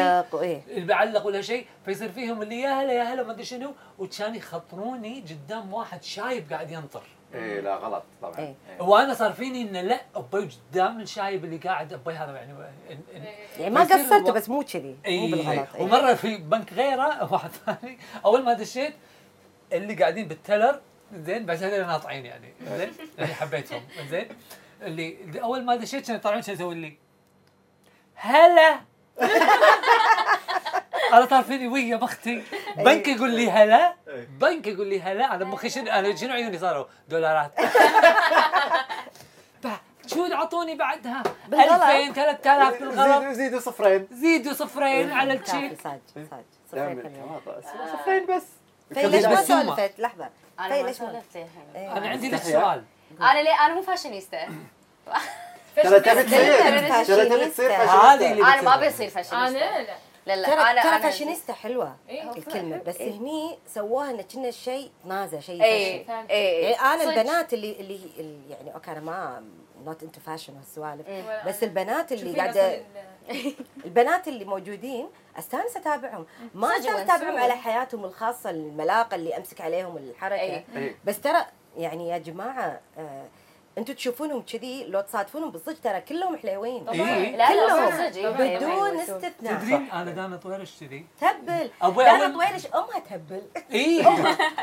اللي 0.69 0.87
بعلق 0.87 1.27
ولا 1.27 1.41
شيء. 1.41 1.67
فيصير 1.85 2.13
فيهم 2.13 2.43
اللي 2.43 2.61
يا 2.61 2.71
هلا 2.83 2.93
يا 2.93 3.03
هلا 3.03 3.23
ما 3.23 3.33
أدري 3.33 3.45
شنو 3.45 3.75
وكان 3.99 4.35
يخطروني 4.35 5.21
قدام 5.31 5.73
واحد 5.75 6.03
شايب 6.03 6.53
قاعد 6.53 6.71
ينطر. 6.71 7.03
إيه 7.35 7.61
لا 7.61 7.75
غلط 7.77 8.03
طبعا. 8.23 8.39
إيه. 8.39 8.55
إيه. 8.71 8.83
وأنا 8.83 9.15
صار 9.15 9.33
فيني 9.33 9.63
انه 9.63 9.81
لا 9.81 10.01
ابي 10.17 10.49
قدام 10.73 11.01
الشايب 11.01 11.45
اللي 11.45 11.57
قاعد 11.57 11.93
ابي 11.93 12.13
هذا 12.13 12.33
يعني 12.37 12.53
إن- 12.89 12.93
إن- 13.17 13.61
يعني 13.61 13.75
ما 13.75 13.85
فيصير 13.85 14.05
قصرت 14.05 14.23
الو- 14.25 14.33
بس 14.33 14.49
مو 14.49 14.63
كذي 14.63 14.89
مو 14.89 14.97
اي 15.07 15.31
بالغلط 15.31 15.69
إيه. 15.75 15.83
ومرة 15.83 16.15
في 16.15 16.37
بنك 16.37 16.73
غيره 16.73 17.23
واحد 17.33 17.51
ثاني 17.51 17.99
أول 18.25 18.43
ما 18.45 18.53
دشيت 18.53 18.95
اللي 19.73 19.95
قاعدين 19.95 20.29
بالتلر 20.29 20.81
زين 21.15 21.47
بس 21.47 21.63
هذول 21.63 21.87
ناطعين 21.87 22.27
يعني 22.27 22.53
زين 22.77 22.93
اللي 23.19 23.35
حبيتهم 23.35 23.83
زين. 24.11 24.29
اللي 24.83 25.17
اللي 25.25 25.43
أول 25.43 25.65
ما 25.65 25.77
دشيت 25.77 26.07
كانوا 26.07 26.21
يطلعون 26.21 26.43
شو 26.43 26.53
يسوي 26.53 26.75
لي 26.75 26.97
هلا! 28.15 28.81
أنا 31.13 31.25
طار 31.25 31.43
فيني 31.43 31.69
ويا 31.69 31.97
بختي 31.97 32.43
بنك 32.77 33.09
يقول 33.09 33.31
لي 33.31 33.51
هلا! 33.51 33.95
بنك 34.41 34.67
يقول 34.67 34.87
لي 34.87 35.01
هلا 35.01 35.35
أنا 35.35 35.45
مخي 35.45 35.71
شنو 35.71 35.91
أنا 35.91 36.17
شنو 36.17 36.33
عيوني 36.33 36.59
صاروا؟ 36.59 36.85
دولارات. 37.09 37.53
شو 40.07 40.33
أعطوني 40.33 40.75
بعدها؟ 40.75 41.23
بالغلط. 41.49 41.83
2000 41.83 42.13
3000 42.13 42.81
بالغلط. 42.81 43.23
زيدوا 43.23 43.33
زيدوا 43.33 43.61
صفرين. 43.61 44.09
زيدوا 44.13 44.53
صفرين 44.53 45.13
على 45.13 45.39
كافي 45.39 45.67
ال 45.67 45.69
check 45.69 45.81
صاج 45.85 45.99
صاج 46.31 46.45
دائما 46.73 47.41
صفرين 47.93 48.27
بس. 48.27 48.45
ليش 48.91 49.25
ما. 49.25 49.43
سولفت 49.43 50.01
لحظة. 50.01 50.29
أنا 50.61 50.69
في 50.69 50.83
ما 50.83 50.89
ليش 50.89 51.01
ما 51.01 51.11
سولفت 51.13 51.37
إيه. 51.37 51.97
أنا 51.97 52.09
عندي 52.09 52.29
لك 52.29 52.35
استحيا. 52.35 52.61
سؤال 52.61 52.85
أنا 53.21 53.43
ليه؟ 53.43 53.67
أنا 53.67 53.75
مو 53.75 53.83
فاشينيستا 53.83 54.49
ترى 55.77 56.01
تبي 56.01 56.23
تصير. 56.23 56.53
فاشينيستا. 56.89 57.05
ترى 57.05 57.29
تبي 57.29 57.51
تصير 57.51 57.71
اللي 58.15 58.43
أنا 58.43 58.63
ما 58.63 58.77
بتصير. 58.77 58.89
بصير 58.89 59.09
فاشينيستا 59.09 59.37
أنا 59.37 59.83
لا. 59.83 59.97
لا 60.29 60.37
لا 60.37 60.47
ترى 60.49 60.61
أنا 60.61 60.83
ترى 60.83 60.91
أنا 60.91 60.99
فاشينيستا 60.99 61.53
حلوة 61.53 61.97
إيه. 62.09 62.31
الكلمة 62.37 62.77
بس 62.87 63.01
هني 63.01 63.59
سووها 63.75 64.11
انه 64.11 64.23
كنا 64.23 64.51
شيء 64.51 64.91
نازع 65.05 65.41
شيء 65.41 65.63
اي 65.65 66.05
fashion. 66.05 66.27
اي 66.31 66.61
يعني 66.63 66.75
أنا. 66.95 67.03
البنات 67.05 67.55
اللي 67.55 67.73
اللي 67.81 68.01
اللي- 68.19 68.51
يعني 68.51 68.75
okay 68.75 68.91
أنا 68.93 69.01
I'm 69.01 69.43
not 69.85 70.03
into 70.03 70.21
fashion 70.21 70.57
والسوالف 70.57 71.09
مم. 71.09 71.23
بس 71.47 71.63
البنات 71.63 72.13
اللي 72.13 72.37
قاعدة 72.41 72.81
البنات 73.85 74.29
اللي 74.29 74.45
موجودين 74.45 75.09
أستانس 75.39 75.77
أتابعهم 75.77 76.27
ما 76.55 76.69
ونسوي. 76.77 77.03
أتابعهم 77.03 77.37
على 77.39 77.53
حياتهم 77.57 78.05
الخاصة 78.05 78.51
الملاقة 78.51 79.15
اللي 79.15 79.37
أمسك 79.37 79.61
عليهم 79.61 79.97
الحركة 79.97 80.41
أي. 80.41 80.65
إيه. 80.77 80.97
بس 81.05 81.21
ترى 81.21 81.47
يعني 81.77 82.09
يا 82.09 82.19
جماعة 82.19 82.81
آه 82.99 83.25
أنتوا 83.79 83.95
تشوفونهم 83.95 84.43
كذي 84.43 84.85
لو 84.85 85.01
تصادفونهم 85.01 85.51
بالصدق 85.51 85.81
ترى 85.81 86.01
كلهم 86.01 86.37
حلوين. 86.37 86.89
إيه. 86.89 87.37
لا 87.37 87.49
صدق. 88.11 88.31
بدون. 88.31 88.97
استثناء. 88.99 89.55
تدرين 89.61 89.91
أنا 89.91 90.11
دانا 90.11 90.37
طويرش 90.37 90.81
كذي؟ 90.81 91.07
تبل 91.21 91.71
أبوي 91.83 92.05
دانا 92.05 92.29
طويلش 92.35 92.67
أمها 92.67 92.99
تهبل. 92.99 93.43
اي 93.73 94.07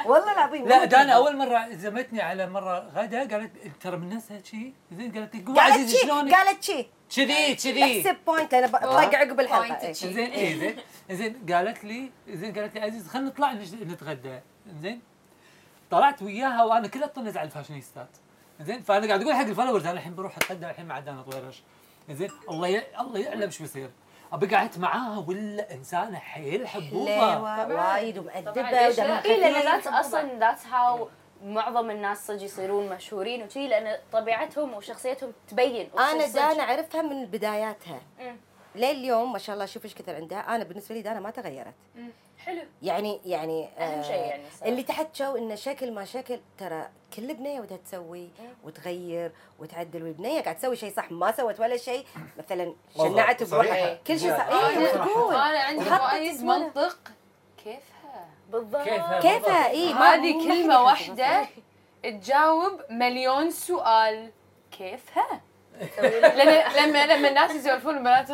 والله 0.05 0.31
العظيم. 0.33 0.67
لا 0.67 0.85
دانا 0.85 1.03
تهبل. 1.03 1.11
أول 1.11 1.37
مرة 1.37 1.69
زمتني 1.71 2.21
على 2.21 2.47
مرة 2.47 2.89
غدا 2.95 3.19
قالت 3.19 3.51
ترى 3.81 3.97
من 3.97 4.09
نفسها 4.09 4.41
شي؟ 4.43 4.73
زين 4.91 5.11
قالت 5.11 5.35
لي 5.35 5.43
قوم 5.45 5.59
عزيزي 5.59 5.97
شي 5.97 6.05
شلونك؟ 6.05 6.33
قالت 6.33 6.63
شي. 6.63 6.87
كذي 7.15 7.55
كذي. 7.55 7.83
احسب 7.83 8.17
point 8.27 8.55
لأن 8.55 8.67
بطق 8.71 9.15
عقب 9.15 9.39
الحلقة. 9.39 9.87
إيه. 9.87 9.93
زين 9.93 10.31
اي 10.31 10.59
زين. 10.59 10.75
زين 11.11 11.45
قالت 11.53 11.83
لي 11.83 12.11
زين 12.29 12.53
قالت 12.53 12.75
لي 12.75 12.81
عزيز 12.81 13.07
خلينا 13.07 13.27
نطلع 13.29 13.53
نج- 13.53 13.83
نتغدى. 13.83 14.39
زين. 14.81 15.01
طلعت 15.91 16.21
وياها 16.21 16.63
وأنا 16.63 16.87
كله 16.87 17.05
طنز 17.05 17.37
على 17.37 17.45
الفاشينيستات. 17.45 18.09
زين 18.61 18.81
فأنا 18.81 19.07
قاعد 19.07 19.21
أقول 19.21 19.33
حق 19.33 19.41
ال 19.41 19.46
followers 19.46 19.85
أنا 19.85 19.91
الحين 19.91 20.15
بروح 20.15 20.37
أتغدى 20.37 20.69
الحين 20.69 20.85
مع 20.85 20.99
دانا 20.99 21.21
طويرش. 21.21 21.63
زين 22.09 22.31
الله 22.49 22.67
ي... 22.67 22.83
الله 22.99 23.19
يعلم 23.19 23.49
شو 23.49 23.63
بيصير. 23.63 23.89
أبي 24.33 24.55
قعدت 24.55 24.77
معاها 24.77 25.25
ولا 25.27 25.73
انسانه 25.73 26.19
حيل 26.19 26.67
حبوبة. 26.67 27.41
وايد 27.41 28.17
ومؤدبة؟ 28.17 28.69
اي 28.69 29.39
لأن 29.39 29.63
that's 29.63 29.87
أصلا 29.87 30.39
that's 30.39 30.65
how 30.65 31.09
معظم 31.43 31.91
الناس 31.91 32.27
صدق 32.27 32.43
يصيرون 32.43 32.89
مشهورين 32.89 33.43
وشي 33.43 33.67
لأن 33.67 33.97
طبيعتهم 34.11 34.73
وشخصيتهم 34.73 35.33
تبين. 35.47 35.89
أنا. 35.99 36.27
دانا 36.27 36.63
أعرفها 36.63 37.01
من 37.01 37.25
بداياتها. 37.25 38.01
لليوم 38.75 39.33
ما 39.33 39.39
شاء 39.39 39.53
الله 39.53 39.65
شوف 39.65 39.85
إيش 39.85 39.95
كثر 39.95 40.15
عندها 40.15 40.55
أنا 40.55 40.63
بالنسبة 40.63 40.95
لي 40.95 41.01
دانا 41.01 41.19
ما 41.19 41.29
تغيرت. 41.29 41.73
حلو. 42.45 42.61
يعني 42.81 43.21
يعني 43.25 43.69
آه، 43.77 44.01
شيء 44.01 44.15
يعني 44.15 44.43
صراحة. 44.59 44.71
اللي 44.71 44.83
تحكوا 44.83 45.37
انه 45.37 45.55
شكل 45.55 45.91
ما 45.93 46.05
شكل 46.05 46.39
ترى 46.57 46.87
كل 47.15 47.33
بنية 47.33 47.59
ودها 47.59 47.77
تسوي 47.77 48.29
وتغير 48.63 49.31
وتعدل 49.59 50.03
والبنية 50.03 50.41
قاعد 50.41 50.55
تسوي 50.55 50.75
شيء 50.75 50.93
صح 50.93 51.11
ما 51.11 51.31
سوت 51.31 51.59
ولا 51.59 51.77
شيء. 51.77 52.05
مثلا 52.37 52.73
شنعت 52.97 53.43
بروحها. 53.43 53.95
كل 54.07 54.19
شيء 54.19 54.31
صح. 54.37 54.47
اي 54.47 54.91
أنا 54.91 55.59
عندي 55.59 56.31
إسمها. 56.31 56.57
منطق. 56.57 56.97
كيفها؟ 57.63 58.27
بالضبط. 58.51 58.83
كيفها 58.83 59.19
كيفها 59.19 59.69
اي 59.69 59.93
هذه 59.93 60.33
محتاجة 60.37 60.81
واحدة 60.81 61.47
تجاوب 62.03 62.81
مليون 62.89 63.51
سؤال. 63.51 64.31
كيفها؟ 64.71 65.41
لأن 66.01 66.89
لما 66.89 67.05
لما 67.05 67.27
الناس 67.29 67.51
يسولفون 67.51 67.97
البنات 67.97 68.29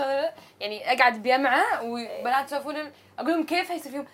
يعني 0.59 0.93
أقعد 0.93 1.23
بجمعه 1.23 1.83
وبنات 1.83 2.45
يسولفون 2.45 2.75
أقول 3.19 3.31
لهم 3.31 3.45
كيفها 3.45 3.75
يصير 3.75 3.91
فيهم؟ 3.91 4.05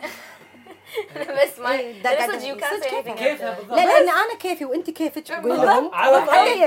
بس 1.42 1.58
ما 1.58 1.72
إيه، 1.72 2.02
كيفها. 3.14 3.54
بالضبط. 3.54 3.78
لا 3.78 3.84
لأن 3.86 4.08
أنا 4.08 4.34
كيفي 4.40 4.64
وأنت 4.64 4.90
كيفك 4.90 5.32
قول 5.32 5.56
لهم. 5.56 5.94
على 5.94 6.26
طاري. 6.26 6.64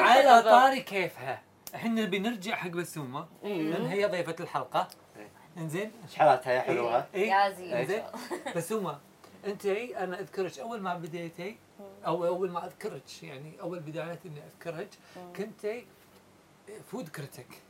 على 0.00 0.42
طاري 0.42 0.80
كيفها. 0.80 1.42
إحنا 1.74 2.02
نبي 2.02 2.18
نرجع 2.18 2.54
حق 2.54 2.68
بسومة 2.68 3.26
لأن 3.42 3.86
هي 3.86 4.06
ضيفة 4.06 4.36
الحلقة. 4.40 4.88
إنزين؟ 5.58 5.92
إيش 6.08 6.16
حالاتها 6.18 6.52
يا 6.52 6.60
حلوة؟ 6.60 7.06
إيه. 7.14 7.30
يا 7.30 7.84
زين. 7.84 8.02
بسومة. 8.56 8.98
انت 9.46 9.66
أنا 9.66 10.20
أذكرك 10.20 10.58
أول 10.58 10.80
ما 10.80 10.94
بديتي 10.94 11.56
أو 12.06 12.26
أول 12.26 12.50
ما 12.50 12.66
أذكرك 12.66 13.22
يعني 13.22 13.60
أول 13.60 13.80
بدايات 13.80 14.18
إني 14.26 14.40
أذكرك 14.46 14.88
كنتي 15.36 15.86
food 16.90 17.08
critic 17.08 17.62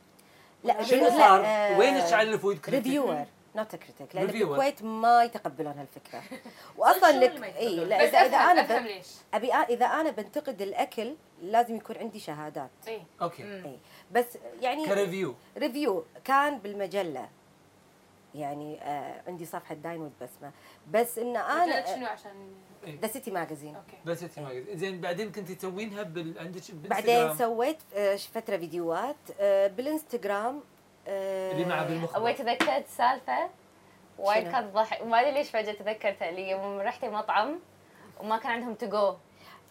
لا 0.63 0.83
شنو 0.83 1.09
صار؟ 1.09 1.39
وينك 1.79 2.13
على 2.13 2.33
ال 2.33 2.38
food 2.38 2.57
critic؟ 2.57 2.85
reviewer 2.85 3.25
not 3.57 3.75
critic 3.75 4.15
لأن 4.15 4.27
Reviewer. 4.27 4.31
بالكويت 4.31 4.83
ما 4.83 5.23
يتقبلون 5.23 5.73
هالفكرة. 5.73 6.23
واصلا 6.77 7.11
لك 7.11 7.43
إي؟ 7.43 7.85
لا 7.85 8.03
اذا 8.03 8.17
إذا 8.17 8.37
افهم 8.37 8.57
أنا 8.57 8.87
ب... 8.87 9.01
أبي 9.33 9.53
إذا 9.53 9.85
أنا 9.85 10.11
بنتقد 10.11 10.61
الأكل 10.61 11.15
لازم 11.41 11.75
يكون 11.75 11.97
عندي 11.97 12.19
شهادات. 12.19 12.69
إي. 12.87 13.01
okay. 13.21 13.43
إي. 13.43 13.79
بس 14.11 14.25
يعني 14.61 14.85
ك 14.85 14.91
review. 14.91 15.35
review 15.57 16.05
كان 16.23 16.57
بالمجلة. 16.57 17.29
يعني 18.39 18.81
آه 18.83 19.21
عندي 19.27 19.45
صفحة 19.45 19.75
dine 19.75 19.93
with 19.93 20.11
بسمه 20.21 20.51
بس 20.91 21.17
إن 21.17 21.37
أنا 21.37 21.85
شنو 21.95 22.05
عشان؟ 22.05 22.51
the 23.01 23.07
city 23.07 23.31
magazine 23.31 23.75
okay. 23.75 23.97
بس 24.05 24.23
انت 24.23 24.39
ما 24.39 24.49
قلت. 24.49 24.69
زين 24.69 25.01
بعدين 25.01 25.31
كنت 25.31 25.51
تسوينها 25.51 26.03
بال... 26.03 26.39
عندك 26.39 26.61
بعدين؟ 26.71 27.35
سويت 27.37 27.77
آه 27.95 28.15
فترة 28.15 28.57
فيديوهات 28.57 29.15
آه 29.39 29.67
بالإنستغرام 29.67 30.61
آه 31.07 31.51
اللي 31.51 31.65
مع 31.65 31.83
بالمخبر 31.83 32.15
أول 32.15 32.35
تذكرت 32.35 32.87
سالفة. 32.97 33.49
وايد؟ 34.19 34.51
كانت 34.51 34.73
ضحك. 34.73 35.01
ما 35.01 35.19
أدري 35.21 35.31
ليش 35.31 35.49
فجأة 35.49 35.73
تذكرتها 35.73 36.29
اللي 36.29 36.49
يوم 36.49 36.79
رحتي 36.79 37.09
مطعم 37.09 37.59
وما 38.19 38.37
كان 38.37 38.51
عندهم 38.51 38.73
to 38.73 38.89
go 38.89 39.15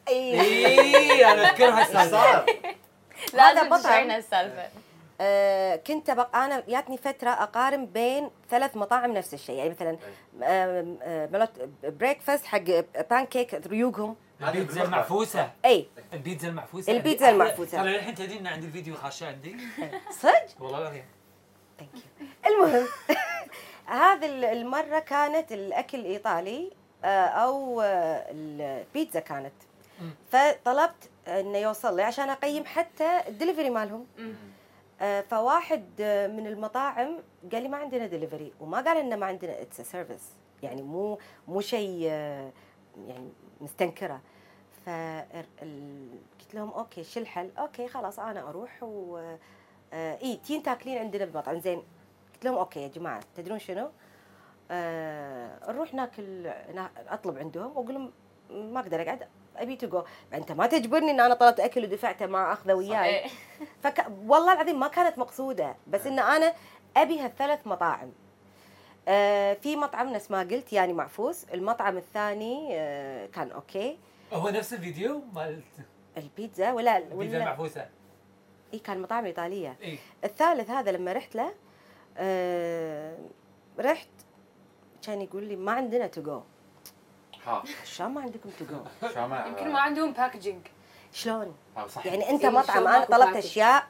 اي 0.08 0.40
اي 0.40 1.32
أنا 1.32 1.50
أذكرها 1.50 1.82
السالفة. 1.86 2.10
صار 2.10 2.46
لازم 3.34 3.66
مطعم. 3.66 4.10
السالفة. 4.10 4.68
آه 5.20 5.76
كنت 5.76 6.10
بق... 6.10 6.36
أنا 6.36 6.62
جاتني 6.68 6.96
فترة 6.96 7.30
أقارن 7.30 7.86
بين 7.86 8.30
ثلاث 8.50 8.76
مطاعم 8.76 9.12
نفس 9.12 9.34
الشيء. 9.34 9.54
يعني 9.56 9.70
مثلا 9.70 9.98
آه 10.42 10.96
آه 11.02 11.26
ملوت 11.32 11.50
breakfast 11.84 12.44
حق 12.44 12.60
بانكيك 13.10 13.54
ريوقهم. 13.66 14.16
البيتزا 14.42 14.82
المعفوسة. 14.82 15.50
أي. 15.64 15.86
البيتزا 16.12 16.48
المعفوسة. 16.48 16.92
البيتزا 16.92 17.30
المعفوسة. 17.30 17.82
ترى 17.82 17.96
الحين 17.96 18.14
تدري 18.14 18.38
إن 18.38 18.46
عندي 18.46 18.66
الفيديو 18.66 18.94
خاشه 18.94 19.26
عندي. 19.26 19.56
صدق؟ 20.22 20.46
والله 20.60 20.78
العظيم. 20.78 21.04
thank 21.78 21.90
you 22.46 22.64
المهم 22.64 22.86
هذه 23.86 24.26
ال- 24.26 24.44
المرة 24.44 24.98
كانت 24.98 25.52
الأكل 25.52 25.98
الإيطالي 25.98 26.70
أو 27.04 27.82
البيتزا 27.82 29.20
كانت. 29.20 29.52
فطلبت 30.32 31.10
إنه 31.28 31.58
يوصل 31.58 31.96
لي 31.96 32.02
عشان 32.02 32.28
أقيم 32.30 32.64
حتى 32.64 33.20
الدليفري 33.28 33.70
مالهم. 33.70 34.06
فواحد 35.00 35.84
آه، 36.00 36.26
من 36.26 36.46
المطاعم 36.46 37.18
قال 37.52 37.62
لي 37.62 37.68
ما 37.68 37.76
عندنا 37.76 38.06
دليفري 38.06 38.52
وما 38.60 38.80
قال 38.80 38.96
إنه 38.96 39.16
ما 39.16 39.26
عندنا 39.26 39.62
it's 39.62 39.80
service 39.80 40.32
يعني 40.62 40.82
مو 40.82 41.18
مو 41.48 41.60
شيء 41.60 42.06
آه، 42.10 42.52
يعني 43.08 43.28
مستنكرة. 43.60 44.20
ف 44.86 44.90
قلت 46.40 46.54
لهم 46.54 46.70
okay 46.70 47.04
شو 47.04 47.20
الحل؟ 47.20 47.50
okay 47.58 47.88
خلاص 47.88 48.18
أنا 48.18 48.48
أروح 48.48 48.82
و 48.82 49.16
آه، 49.92 50.18
إي 50.22 50.36
تين 50.36 50.62
تاكلين 50.62 50.98
عندنا 50.98 51.24
بالمطعم. 51.24 51.58
زين. 51.58 51.82
قلت 52.34 52.44
لهم 52.44 52.54
okay 52.54 52.80
يا 52.82 52.88
جماعة 52.88 53.20
تدرون 53.36 53.58
شنو؟ 53.58 53.90
آه 54.70 55.70
نروح 55.72 55.94
ناكل 55.94 56.42
نا- 56.74 56.90
أطلب 57.08 57.38
عندهم. 57.38 57.66
وأقول 57.76 57.94
لهم 57.94 58.12
ما 58.72 58.80
أقدر 58.80 59.02
أقعد. 59.02 59.28
أبي 59.62 59.76
to 59.76 59.88
go 59.88 60.04
أنت 60.34 60.52
ما 60.52 60.66
تجبرني 60.66 61.10
إن 61.10 61.20
أنا 61.20 61.34
طلبت 61.34 61.60
أكل 61.60 61.84
ودفعته 61.84 62.26
ما 62.26 62.52
أخذه 62.52 62.74
وياي. 62.74 63.04
إيه. 63.04 63.28
فك... 63.82 64.06
والله 64.26 64.52
العظيم 64.52 64.80
ما 64.80 64.88
كانت 64.88 65.18
مقصودة 65.18 65.76
بس 65.86 66.06
إن 66.06 66.18
أنا 66.18 66.52
أبي 66.96 67.20
هالثلاث 67.20 67.66
مطاعم. 67.66 68.12
آه 69.08 69.54
في 69.54 69.76
مطعم 69.76 70.12
نفس 70.12 70.30
ما 70.30 70.40
قلت 70.40 70.72
يعني 70.72 70.92
معفوس. 70.92 71.44
المطعم 71.44 71.96
الثاني 71.96 72.68
آه 72.72 73.26
كان 73.26 73.50
okay. 73.50 73.98
هو 74.32 74.48
نفس 74.48 74.74
الفيديو 74.74 75.22
مال 75.34 75.60
البيتزا 76.16 76.72
ولا 76.72 76.98
البيتزا 76.98 77.36
ولا 77.36 77.36
المعفوسة. 77.36 77.88
اي 78.74 78.78
كان 78.78 79.02
مطاعم 79.02 79.24
إيطالية. 79.24 79.76
اي 79.82 79.98
الثالث 80.24 80.70
هذا 80.70 80.92
لما 80.92 81.12
رحت 81.12 81.34
له 81.34 81.52
آه 82.18 83.18
رحت 83.78 84.08
كان 85.06 85.20
يقول 85.20 85.44
لي 85.44 85.56
ما 85.56 85.72
عندنا 85.72 86.06
to 86.06 86.22
go 86.22 86.42
ها 87.46 87.62
شلون 87.94 88.10
ما 88.10 88.20
عندكم 88.20 88.50
to 88.58 88.64
go 88.64 89.26
ما 89.26 89.46
يمكن 89.46 89.72
ما 89.72 89.80
عندهم 89.80 90.12
packaging 90.12 90.66
شلون؟ 91.12 91.54
آه، 91.76 91.86
صح. 91.86 92.06
يعني 92.06 92.30
أنت 92.30 92.44
إيه، 92.44 92.50
مطعم 92.50 92.76
شلون 92.76 92.88
أنا 92.88 93.04
طلبت؟ 93.04 93.36
أشياء 93.36 93.86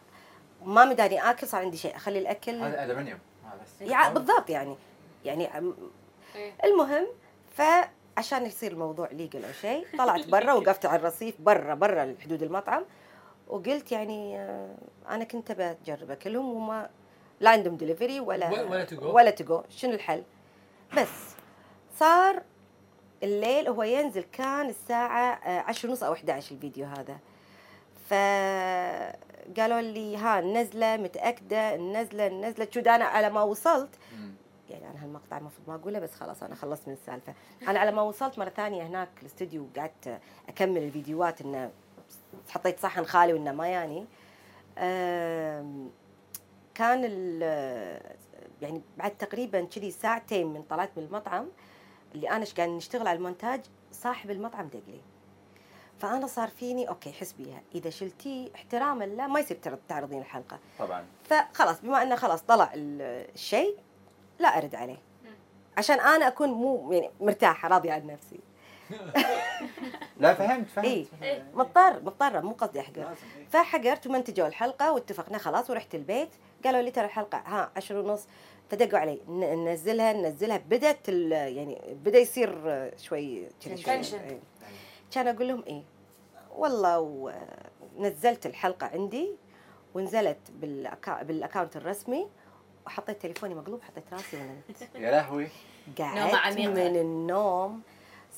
ما 0.65 0.85
مداني 0.85 1.31
آكل 1.31 1.47
صار 1.47 1.61
عندي 1.61 1.77
شيء. 1.77 1.97
أخلي 1.97 2.19
الأكل. 2.19 2.55
هذا 2.61 2.85
الومنيوم 2.85 3.19
آه، 3.45 3.63
بس. 3.63 3.89
يع- 3.91 4.09
بالضبط 4.09 4.51
يعني. 4.51 4.77
يعني 5.25 5.49
إيه. 6.35 6.53
المهم 6.65 7.07
فعشان 7.57 8.47
يصير 8.47 8.73
الموضوع 8.73 9.09
legal 9.13 9.45
أو 9.45 9.53
شيء 9.53 9.87
طلعت 9.99 10.27
برا 10.29 10.53
وقفت 10.53 10.87
على 10.87 11.01
الرصيف 11.01 11.35
برا 11.41 11.75
برا 11.75 12.15
حدود 12.25 12.43
المطعم. 12.43 12.85
وقلت 13.49 13.93
يعني 13.93 14.39
آه، 14.39 14.75
أنا 15.09 15.25
كنت 15.25 15.53
بجرب 15.53 16.11
أكلهم 16.11 16.55
وما 16.55 16.91
لا 17.41 17.51
عندهم 17.51 17.77
دليفري 17.77 18.21
ولا 18.21 18.51
ولا 18.51 18.87
go. 18.87 19.03
ولا 19.03 19.31
to 19.31 19.63
شنو 19.71 19.93
الحل؟ 19.95 20.23
بس 20.97 21.09
صار 21.99 22.43
الليل 23.23 23.69
هو 23.69 23.83
ينزل 23.83 24.23
كان 24.33 24.69
الساعة 24.69 25.35
آه، 25.35 25.61
عشر 25.61 25.89
ونص 25.89 26.03
أو 26.03 26.13
11 26.13 26.55
الفيديو 26.55 26.87
هذا. 26.87 27.19
فقالوا 28.09 29.81
لي 29.81 30.17
ها 30.17 30.39
النزلة 30.39 30.97
متأكدة 30.97 31.75
النزلة 31.75 32.27
النزلة 32.27 32.69
شو 32.75 32.81
أنا 32.81 33.05
على 33.05 33.31
ما 33.31 33.43
وصلت. 33.43 33.91
يعني 34.71 34.91
أنا 34.91 35.05
هالمقطع 35.05 35.39
المفروض 35.39 35.69
ما 35.69 35.75
أقوله 35.75 35.99
بس 35.99 36.15
خلاص 36.15 36.43
أنا 36.43 36.55
خلصت 36.55 36.89
من 36.89 36.93
السالفة. 36.95 37.35
أنا 37.69 37.81
على 37.81 37.91
ما 37.93 38.03
وصلت 38.03 38.39
مرة 38.39 38.49
ثانية 38.49 38.83
هناك 38.87 39.09
الاستوديو 39.23 39.67
وقعدت 39.77 40.21
أكمل 40.49 40.79
الفيديوهات 40.83 41.41
إنه 41.41 41.71
حطيت 42.49 42.81
صحن 42.81 43.05
خالي 43.05 43.33
وإنه 43.33 43.53
ما 43.53 43.69
ياني 43.69 44.07
آم، 44.79 45.91
كان 46.75 47.03
ال- 47.05 48.01
يعني 48.63 48.81
بعد 48.99 49.11
تقريبا 49.11 49.65
كذي 49.65 49.91
ساعتين 49.91 50.47
من 50.47 50.63
طلعت 50.63 50.91
من 50.97 51.03
المطعم 51.05 51.47
اللي 52.17 52.31
أنا 52.31 52.45
قاعد 52.57 52.69
نشتغل 52.69 53.07
على 53.09 53.17
المونتاج 53.17 53.61
صاحب 53.93 54.31
المطعم 54.31 54.67
دق 54.67 54.83
لي 54.89 55.01
فأنا 55.99 56.27
صار 56.27 56.49
فيني 56.49 56.89
okay 56.89 57.13
حس 57.13 57.33
بيها. 57.33 57.63
إذا 57.75 57.91
شلتيه 57.91 58.49
احتراما 58.55 59.05
لا 59.05 59.27
ما 59.27 59.41
يصير 59.41 59.57
تعرض- 59.65 59.79
تعرضين 59.89 60.19
الحلقة. 60.21 60.59
طبعا. 60.79 61.05
فخلاص 61.25 61.81
بما 61.81 62.03
إنه 62.03 62.17
خلاص 62.17 62.43
طلع 62.43 62.71
ال- 62.75 63.27
الشيء 63.35 63.77
لا 64.39 64.49
أرد 64.59 64.75
عليه. 64.75 64.99
عشان 65.79 66.01
أنا 66.01 66.27
أكون 66.29 66.49
مو 66.49 66.93
يعني 66.93 67.11
مرتاحة 67.21 67.69
راضية 67.69 67.93
عن 67.93 68.07
نفسي. 68.07 68.41
لا 70.21 70.35
فهمت 70.35 70.69
فهمت. 70.69 70.87
إيه. 70.87 71.05
فهمت. 71.21 71.55
مضطر 71.55 72.03
مضطرة 72.03 72.41
مو 72.41 72.53
قصدي 72.53 72.81
أحقر. 72.81 73.01
إيه. 73.39 73.47
فحقرت 73.51 74.07
ومنتجوا 74.07 74.47
الحلقة 74.47 74.93
واتفقنا 74.93 75.39
خلاص 75.39 75.71
ورحت 75.71 75.95
البيت. 75.95 76.29
قالوا 76.65 76.81
لي 76.83 76.91
ترى 76.91 77.05
الحلقة 77.05 77.39
ها 77.39 77.71
عشر 77.77 77.97
ونص. 77.97 78.27
فدقوا 78.71 78.99
علي 78.99 79.21
ننزلها 79.29 80.13
ننزلها. 80.13 80.57
بدت 80.57 81.09
ال- 81.09 81.33
يعني 81.33 81.79
بدأ 82.05 82.19
يصير 82.19 82.51
شوي 82.99 83.47
Tension. 83.65 83.89
إيه. 84.15 84.41
كان 85.13 85.29
أقول 85.29 85.49
لهم 85.49 85.65
إيه؟ 85.67 85.83
والله 86.57 87.31
ونزلت 87.99 88.47
الحلقة 88.47 88.87
عندي 88.87 89.31
ونزلت 89.95 90.39
بالأكا... 90.61 91.23
بالاكونت 91.23 91.77
الرسمي 91.77 92.27
وحطيت 92.87 93.23
تليفوني 93.23 93.55
مقلوب 93.55 93.83
حطيت 93.83 94.05
راسي 94.13 94.37
ونمت. 94.37 94.89
يا 95.05 95.11
لهوي. 95.11 95.49
قعدت. 95.99 96.59
من 96.59 96.97
النوم. 96.97 97.81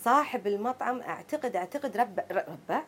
صاحب 0.04 0.46
المطعم 0.46 1.00
أعتقد 1.00 1.56
أعتقد 1.56 1.96
ربع 1.96 2.24
ربع. 2.30 2.82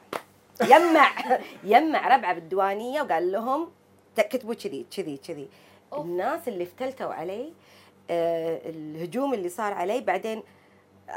يمع 0.64 1.10
يمع 1.64 2.16
ربعة 2.16 2.34
بالديوانية 2.34 3.02
وقال 3.02 3.32
لهم 3.32 3.70
كتبوا 4.16 4.54
كذي 4.54 4.86
كذي 4.96 5.16
كذي. 5.16 5.48
أوف. 5.92 6.04
الناس 6.06 6.48
اللي 6.48 6.64
افتلتوا 6.64 7.12
علي 7.12 7.52
آه 8.10 8.60
الهجوم 8.70 9.34
اللي 9.34 9.48
صار 9.48 9.72
علي 9.72 10.00
بعدين 10.00 10.42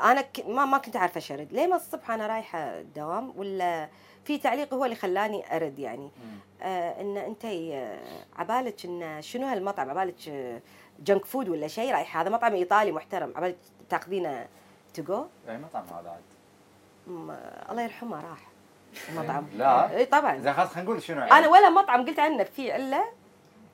أنا 0.04 0.22
ك- 0.22 0.46
ما 0.48 0.66
ما 0.66 0.78
كنت 0.78 0.96
عارفة 0.96 1.18
اشرد 1.18 1.54
ليه 1.54 1.68
ما 1.68 1.76
الصبح 1.76 2.12
أنا 2.12 2.28
رايحة 2.28 2.60
الدوام 2.60 3.34
ولا 3.38 3.90
في 4.26 4.38
تعليق 4.38 4.74
هو 4.74 4.86
اللي 4.86 4.96
خلاني 4.96 5.56
أرد 5.56 5.80
يعني. 5.80 6.12
آه 6.62 7.02
إن 7.02 7.18
أنت 7.18 7.46
عبالك 8.36 8.86
إن 8.86 9.22
شنو 9.22 9.48
هالمطعم؟ 9.48 9.90
عبالك 9.90 10.16
junk 11.00 11.26
food 11.26 11.50
ولا 11.50 11.68
شيء؟ 11.68 11.94
رايح 11.94 12.18
هذا 12.18 12.30
مطعم 12.30 12.54
إيطالي 12.54 12.92
محترم. 12.92 13.34
عبالك 13.36 13.58
تاخذينه 13.90 14.48
to 14.94 15.04
go 15.04 15.26
أي 15.50 15.58
مطعم 15.58 15.84
هذا 16.00 16.10
عاد؟ 16.10 16.22
الله 17.72 17.82
يرحمه 17.82 18.22
راح. 18.30 18.40
المطعم 19.10 19.48
لا. 19.56 19.96
اي 19.98 20.06
طبعا. 20.06 20.38
زين 20.40 20.54
خلاص 20.54 20.70
خلينا 20.70 20.90
نقول 20.90 21.02
شنو 21.04 21.22
أنا 21.22 21.48
ولا 21.48 21.70
مطعم 21.70 22.06
قلت 22.06 22.20
عنه 22.20 22.44
فيه 22.44 22.76
الا 22.76 23.04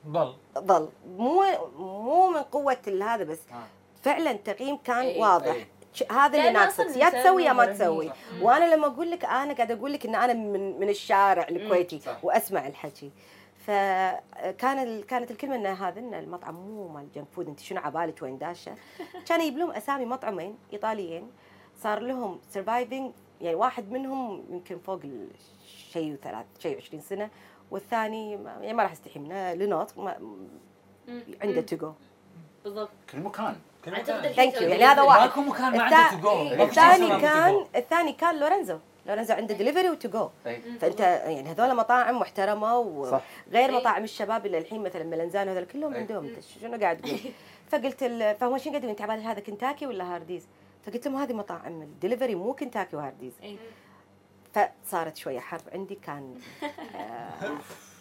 ضل 0.08 0.34
ضل 0.58 0.88
مو 1.16 1.44
مو 1.78 2.28
من 2.30 2.42
قوة 2.42 2.76
هذا 3.02 3.24
بس 3.24 3.38
آه. 3.52 3.66
فعلا 4.02 4.30
التقييم 4.30 4.76
كان 4.76 4.96
إي. 4.96 5.18
واضح. 5.20 5.66
ش- 5.94 6.04
هذا 6.12 6.38
اللي 6.38 6.50
ناقصك. 6.50 6.96
يا 6.96 7.10
تسوي 7.10 7.44
يا 7.44 7.52
ما 7.52 7.66
تسوي. 7.66 8.10
وأنا 8.42 8.74
لما 8.74 8.86
أقول 8.86 9.10
لك 9.10 9.24
أنا 9.24 9.54
قاعدة 9.54 9.74
أقول 9.74 9.92
لك 9.92 10.06
إن 10.06 10.14
أنا 10.14 10.32
من 10.32 10.80
من 10.80 10.88
الشارع 10.88 11.48
الكويتي. 11.48 12.00
وأسمع 12.22 12.66
الحكي. 12.66 13.10
فكان 13.66 14.78
ال... 14.78 15.06
كانت 15.06 15.30
الكلمة 15.30 15.54
ان 15.54 15.66
هذا 15.66 16.00
إن 16.00 16.14
المطعم 16.14 16.54
مو 16.54 16.88
مال 16.88 17.12
junk 17.12 17.26
food 17.32 17.48
أنت 17.48 17.60
شنو 17.60 17.80
عبالك 17.80 18.22
وين 18.22 18.38
داشة؟ 18.38 18.74
كان 19.28 19.40
يجيب 19.40 19.58
لهم 19.58 19.70
أسامي 19.70 20.04
مطعمين 20.04 20.58
إيطاليين. 20.72 21.30
صار 21.82 21.98
لهم 21.98 22.40
surviving 22.50 23.12
يعني 23.40 23.54
واحد 23.54 23.90
منهم 23.92 24.44
يمكن 24.50 24.78
فوق 24.78 25.00
الشيء 25.64 26.12
وثلاث 26.12 26.46
شيء 26.58 26.76
20 26.76 27.02
سنة. 27.02 27.30
والثاني 27.70 28.36
ما, 28.36 28.50
يعني 28.50 28.72
ما 28.72 28.82
راح 28.82 28.92
استحي 28.92 29.20
منه 29.20 29.54
لنوتر 29.54 29.98
ما 29.98 30.16
عنده 31.42 31.60
to 31.60 31.76
go 31.76 31.92
بالضبط. 32.64 32.90
كل 33.12 33.18
مكان 33.18 33.56
كل 33.84 33.90
مكان. 33.92 34.32
thank 34.32 34.54
you 34.62 34.68
يعني 34.68 34.84
هذا 34.84 35.02
واحد. 35.02 35.20
ماكو 35.20 35.40
مكان 35.40 35.76
ما 35.76 35.82
عنده 35.82 36.10
تو 36.10 36.16
جو 36.16 36.62
الثاني 36.64 37.20
كان 37.20 37.64
الثاني 37.76 38.12
كان 38.12 38.40
لورنزو. 38.40 38.78
لورنزو 39.06 39.34
عنده 39.34 39.54
delivery 39.54 39.90
و 39.90 39.96
to 39.96 40.08
go. 40.08 40.28
فانت 40.80 41.00
يعني 41.00 41.48
هذول 41.50 41.76
مطاعم 41.76 42.18
محترمة 42.18 43.04
صح. 43.10 43.20
وغير. 43.52 43.72
مطاعم 43.72 44.04
الشباب 44.04 44.46
اللي 44.46 44.58
الحين 44.58 44.82
مثلا 44.82 45.04
ملنزان 45.04 45.48
هذول 45.48 45.64
كلهم. 45.64 45.94
عندهم. 45.94 46.30
شنو 46.60 46.78
قاعد 46.80 47.00
تقول؟ 47.00 47.18
فقلت 47.70 48.02
ال- 48.02 48.36
فهم 48.36 48.58
شنو 48.58 48.72
قاعد 48.72 48.84
يقولون؟ 48.84 49.10
انت 49.10 49.26
هذا 49.26 49.40
كنتاكي 49.40 49.86
ولا 49.86 50.14
هارديز؟ 50.14 50.46
فقلت 50.86 51.06
لهم 51.08 51.16
هذه 51.16 51.32
مطاعم 51.32 51.82
الدليفري 51.82 52.34
مو 52.34 52.52
كنتاكي 52.54 52.96
وهارديز. 52.96 53.32
فصارت 54.54 55.16
شوية 55.16 55.40
حرب 55.40 55.60
عندي 55.72 55.98
كان 56.06 56.34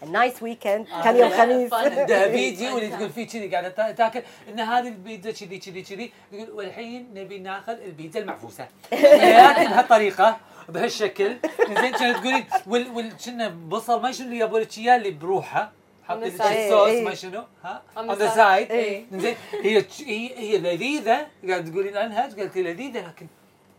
ال 0.03 0.11
nice 0.11 0.43
weekend 0.43 0.87
كان 1.03 1.15
يوم 1.15 1.29
خميس. 1.29 1.73
عندها 1.73 2.27
فيديو 2.31 2.77
اللي 2.77 2.89
تقول 2.89 3.09
فيه 3.09 3.27
كذي 3.27 3.47
قاعدة 3.47 3.69
تا- 3.69 3.91
تاكل. 3.91 4.21
إن 4.49 4.59
هذه 4.59 4.87
البيتزا 4.87 5.31
كذي 5.31 5.57
كذي 5.57 5.81
كذي. 5.81 6.11
تقول 6.31 6.49
والحين 6.51 7.09
نبي 7.13 7.39
ناخذ 7.39 7.73
البيتزا 7.73 8.19
المعفوسه 8.19 8.67
بهالطريقة 8.91 10.37
بهالشكل. 10.69 11.37
زين 11.67 11.91
كانت 11.91 12.17
تقولين 12.17 12.45
وال 12.67 12.87
وال 12.91 13.13
كنا 13.25 13.47
بصل 13.47 14.01
ما 14.01 14.11
شنو 14.11 14.27
اللي 14.27 14.39
جابوا 14.39 14.59
لك 14.59 14.77
إياه 14.77 14.95
اللي 14.95 15.11
بروحه. 15.11 15.71
حاطين. 16.07 16.23
الصوص 16.27 16.87
إيه. 16.87 17.05
ما 17.05 17.13
شنو. 17.13 17.43
ها؟ 17.63 17.81
on 17.97 18.13
the. 18.13 18.35
side. 18.35 18.67
زين 19.13 19.35
هي 19.63 19.85
هي 19.99 20.37
هي 20.37 20.57
لذيذة. 20.57 21.27
قاعد 21.49 21.71
تقولين 21.71 21.97
عنها 21.97 22.21
قالت 22.21 22.55
لي 22.57 22.73
لذيذة 22.73 23.07
لكن 23.07 23.27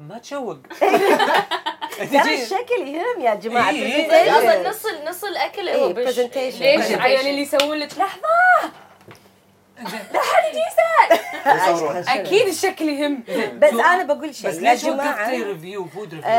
ما 0.00 0.18
تشوق. 0.18 0.56
ترى 2.12 2.42
الشكل 2.42 2.88
يهم 2.88 3.20
يا 3.20 3.34
جماعة. 3.34 3.70
إيه. 3.70 4.08
presentation. 4.08 4.34
أصلا 4.36 4.68
نص 4.70 4.86
نص 5.08 5.24
الأكل 5.24 5.68
هو 5.68 5.86
إيه، 5.86 5.92
بش. 5.94 6.14
presentation. 6.16 6.62
ليش. 6.62 6.92
عيال 6.92 7.26
اللي 7.26 7.40
يسوون 7.42 7.76
لك 7.78 7.98
لحظة. 7.98 8.28
يصورون. 11.46 11.96
أكيد 11.96 12.46
الشكل 12.46 12.88
يهم. 12.88 13.22
بس 13.58 13.72
أنا 13.72 14.02
بقول 14.02 14.34
شيء 14.34 14.50
بس 14.50 14.56
ليش 14.56 14.84
وقفتي 14.84 15.42
review 15.42 15.84
food 15.84 16.14
review؟ 16.14 16.30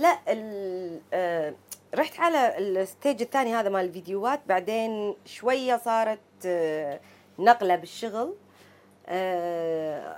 لا 0.00 0.18
ال- 0.28 1.00
آه 1.12 1.54
رحت 1.94 2.20
على 2.20 2.58
ال 2.58 2.69
stage 2.69 3.22
الثاني 3.22 3.54
هذا 3.54 3.68
مال 3.68 3.84
الفيديوهات. 3.84 4.40
بعدين 4.46 5.14
شوية 5.26 5.80
صارت 5.84 6.18
آه 6.46 7.00
نقلة 7.38 7.76
بالشغل. 7.76 8.34
آه 9.06 10.16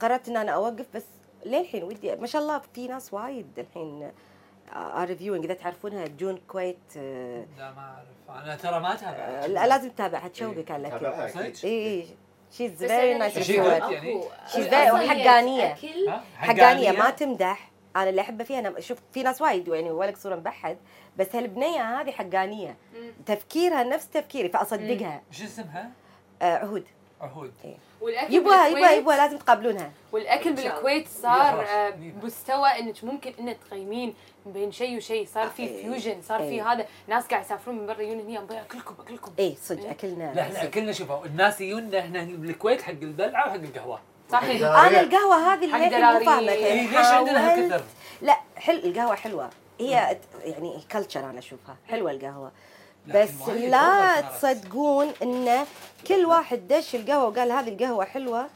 قررت 0.00 0.28
إن 0.28 0.36
أنا 0.36 0.52
أوقف 0.52 0.86
بس 0.94 1.02
للحين 1.46 1.82
ودي 1.82 2.16
ما 2.16 2.26
شاء 2.26 2.42
الله 2.42 2.60
في 2.74 2.88
ناس 2.88 3.14
وايد 3.14 3.58
الحين 3.58 4.10
are 4.72 5.08
reviewing 5.08 5.44
إذا 5.44 5.54
تعرفونها 5.54 6.06
جون 6.06 6.38
كويت 6.48 6.78
آه 6.96 7.44
لا 7.58 7.72
ما 7.72 7.80
أعرف. 8.28 8.44
أنا 8.44 8.56
ترى 8.56 8.80
ما 8.80 8.94
اتابع 8.94 9.16
آه، 9.18 9.46
لا 9.46 9.66
لازم 9.66 9.90
تتابعها. 9.90 10.28
تشوقك 10.28 10.70
على 10.70 10.90
تابعها 10.90 11.24
الاكل. 11.24 11.66
اي 11.68 11.86
اي 11.86 12.06
she's 12.52 12.84
very 12.84 13.18
nice 13.18 13.38
شي 13.38 13.60
أحب 13.60 13.70
good 13.70 13.82
أكو 13.82 13.92
يعني. 13.92 14.22
She's 14.22 14.54
very- 14.54 14.74
أصلاً 14.74 14.92
وحقانية. 14.92 15.72
أكل 15.72 16.08
ها؟ 16.08 16.22
حقانية. 16.36 16.92
ما 16.92 17.10
تمدح. 17.10 17.70
أنا 17.96 18.08
اللي 18.10 18.20
أحبه 18.20 18.44
فيها 18.44 18.58
أنا 18.58 18.80
شوف 18.80 18.98
في 19.12 19.22
ناس 19.22 19.42
وايد 19.42 19.68
يعني 19.68 19.90
ولا 19.90 20.14
صوره 20.16 20.36
مبحد 20.36 20.76
بس 21.16 21.36
هالبنية 21.36 22.00
هذه 22.00 22.10
حقانية. 22.10 22.76
تفكيرها 23.26 23.82
نفس 23.84 24.08
تفكيري 24.08 24.48
فأصدقها. 24.48 25.22
شو 25.30 25.44
اسمها؟ 25.44 25.90
آه 26.42 26.64
عهود 27.20 27.52
عهود 27.64 27.76
والأكل 28.00 28.34
يبغى 28.34 28.70
يبغى 28.70 28.74
بالكويت- 28.74 28.98
يبغى 28.98 29.16
لازم 29.16 29.38
تقابلونها 29.38 29.90
والأكل. 30.12 30.52
بالكويت 30.52 31.08
صار 31.08 31.64
آه،. 31.68 31.94
مستوى 32.22 32.68
إنك 32.68 33.04
ممكن 33.04 33.32
إنك 33.40 33.56
تقيمين 33.70 34.14
بين 34.46 34.72
شيء 34.72 34.96
وشيء 34.96 35.26
صار 35.26 35.48
في 35.48 35.62
إيه. 35.62 35.82
fusion 35.82 36.22
صار 36.22 36.38
في 36.38 36.44
إيه. 36.44 36.72
هذا. 36.72 36.86
ناس 37.08 37.26
قاعد 37.26 37.44
يسافرون 37.44 37.78
من 37.78 37.86
برا 37.86 38.00
يجون 38.02 38.20
هنا 38.20 38.60
أكلكم 38.62 38.94
أكلكم. 39.00 39.32
اي 39.38 39.56
صدق 39.62 39.88
أكلنا. 39.90 40.32
لا 40.34 40.42
إحنا 40.42 40.62
أكلنا 40.62 40.92
شوفوا 40.92 41.24
الناس 41.24 41.60
يجونا 41.60 41.98
إحنا 41.98 42.24
بالكويت 42.24 42.82
حق 42.82 42.90
البلعة 42.90 43.46
وحق 43.46 43.54
القهوة. 43.54 44.00
صحيح. 44.32 44.62
أنا 44.62 45.00
القهوة. 45.00 45.52
هذه 45.54 45.86
اللي 45.86 46.18
مو. 46.18 46.24
فاهمه 46.26 46.52
إيه، 46.52 46.86
ليش 46.88 47.06
عندنا 47.06 47.52
هالكثر؟ 47.54 47.84
لا 48.22 48.40
حل 48.56 48.76
القهوة 48.76 49.14
حلوة. 49.14 49.50
هي 49.80 50.18
يعني 50.44 50.80
culture 50.92 51.30
أنا 51.30 51.38
أشوفها. 51.38 51.76
حلوة 51.88 52.10
القهوة. 52.10 52.52
بس 53.06 53.48
لا. 53.48 54.20
تصدقون 54.20 55.12
إن 55.22 55.64
كل 56.08 56.26
واحد 56.26 56.68
دش 56.68 56.94
القهوة 56.94 57.28
وقال 57.28 57.52
هذه 57.52 57.68
القهوة 57.68 58.04
حلوة 58.04 58.46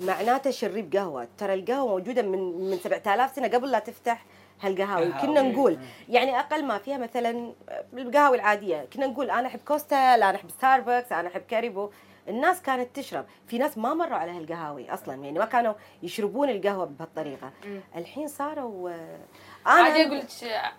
معناته 0.00 0.50
شريب 0.50 0.96
قهوة. 0.96 1.28
ترى 1.38 1.54
القهوة 1.54 1.88
موجودة 1.88 2.22
من 2.22 2.70
من 2.70 2.78
7000 2.78 3.34
سنة 3.36 3.48
قبل 3.48 3.70
لا 3.70 3.78
تفتح 3.78 4.24
هالقهاوي. 4.62 5.04
قهاوي. 5.12 5.26
كنا 5.26 5.42
نقول 5.42 5.78
يعني 6.08 6.38
أقل 6.40 6.64
ما 6.64 6.78
فيها 6.78 6.98
مثلا 6.98 7.52
القهاوي 7.92 8.36
العادية. 8.36 8.86
كنا 8.92 9.06
نقول 9.06 9.30
أنا 9.30 9.46
أحب 9.48 9.60
كوستا 9.68 10.16
لا 10.16 10.30
أنا 10.30 10.36
أحب 10.38 10.50
ستاربكس 10.50 11.12
أنا 11.12 11.28
أحب 11.28 11.40
كاريبو. 11.40 11.90
الناس 12.28 12.62
كانت 12.62 12.96
تشرب. 12.96 13.24
في 13.46 13.58
ناس 13.58 13.78
ما 13.78 13.94
مروا 13.94 14.16
على 14.16 14.30
هالقهاوي 14.32 14.94
أصلا 14.94 15.14
يعني 15.14 15.38
ما 15.38 15.44
كانوا 15.44 15.74
يشربون 16.02 16.48
القهوة 16.50 16.84
بهالطريقة. 16.84 17.50
الحين 17.96 18.28
صاروا 18.28 18.90
آه، 18.90 19.18
عادي 19.66 20.02
أقول 20.06 20.18
لك 20.18 20.26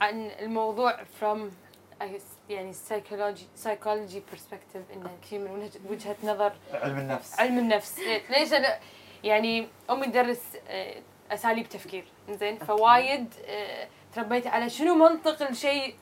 عن 0.01 0.32
الموضوع 0.39 0.97
guess 2.01 2.35
يعني 2.49 2.73
psychology 2.73 3.65
psychology 3.65 4.19
perspective 4.34 4.93
انه 4.93 5.10
شيء 5.29 5.39
من 5.39 5.69
وجهة- 5.69 5.91
وجهة 5.91 6.15
نظر. 6.23 6.51
علم 6.73 6.97
النفس. 6.97 7.39
علم 7.39 7.58
النفس. 7.58 7.99
ليش 8.29 8.53
أنا 8.53 8.79
يعني 9.23 9.67
امي 9.89 10.05
تدرس 10.08 10.41
آه، 10.67 10.95
أساليب 11.31 11.69
تفكير. 11.69 12.05
زين 12.29 12.58
فوايد 12.58 13.34
آه، 13.47 13.88
تربيت 14.15 14.47
على 14.47 14.69
شنو 14.69 14.95
منطق 14.95 15.47
الشيء؟ 15.49 15.95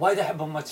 وايد 0.00 0.18
احب 0.18 0.42
أمك 0.42 0.64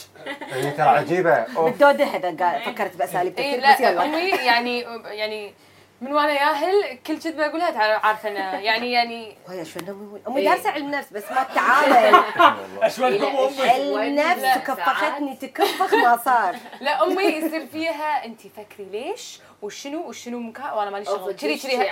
هي 0.53 0.71
ترى 0.71 0.89
عجيبة. 0.89 1.35
أوف. 1.35 1.71
بالدودة 1.71 2.05
هذا 2.05 2.59
فكرت 2.59 2.97
بأساليب 2.97 3.33
تفكير 3.35 3.59
بس 3.59 3.81
لا 3.81 3.91
يلا. 3.91 4.05
أمي 4.05 4.29
يعني 4.31 4.81
يعني 5.05 5.55
من 6.01 6.13
وأنا 6.13 6.33
ياهل 6.33 6.99
كل 7.07 7.19
كذبه 7.19 7.47
أقولها 7.47 7.71
تعرف 7.71 8.05
عارفه 8.05 8.29
أنا 8.29 8.61
يعني 8.61 8.93
يعني 8.93 9.37
وهي 9.49 9.65
شو 9.65 9.81
أمي 9.81 10.17
إيه. 10.17 10.29
امي 10.29 10.45
دارسة 10.45 10.71
علم 10.71 10.91
نفس 10.91 11.13
بس 11.13 11.25
ما 11.31 11.43
لهم 13.09 13.37
أمي. 13.37 13.71
علم 13.71 14.15
نفس 14.19 14.59
كفختني 14.59 15.37
تكفخ 15.37 15.95
ما 15.95 16.17
صار. 16.17 16.57
لا 16.81 17.05
أمي 17.05 17.23
يصير 17.23 17.67
فيها 17.67 18.25
انت 18.25 18.41
فكري 18.41 18.85
ليش 18.93 19.41
وشنو 19.63 20.09
وشنو 20.09 20.39
مكان 20.39 20.71
وأنا 20.71 20.91
مالي 20.91 21.05
شغل. 21.05 21.33
كذي. 21.33 21.57
كذي 21.57 21.91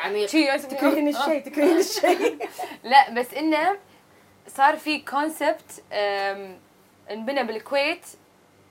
تكرهين 0.58 1.08
الشيء 1.08 1.40
تكرهين 1.42 1.78
الشيء 1.78 2.48
لا 2.84 3.10
بس 3.10 3.34
إنه 3.34 3.76
صار 4.48 4.76
في 4.76 4.98
concept 4.98 5.82
انبنى 7.10 7.44
بالكويت 7.44 8.06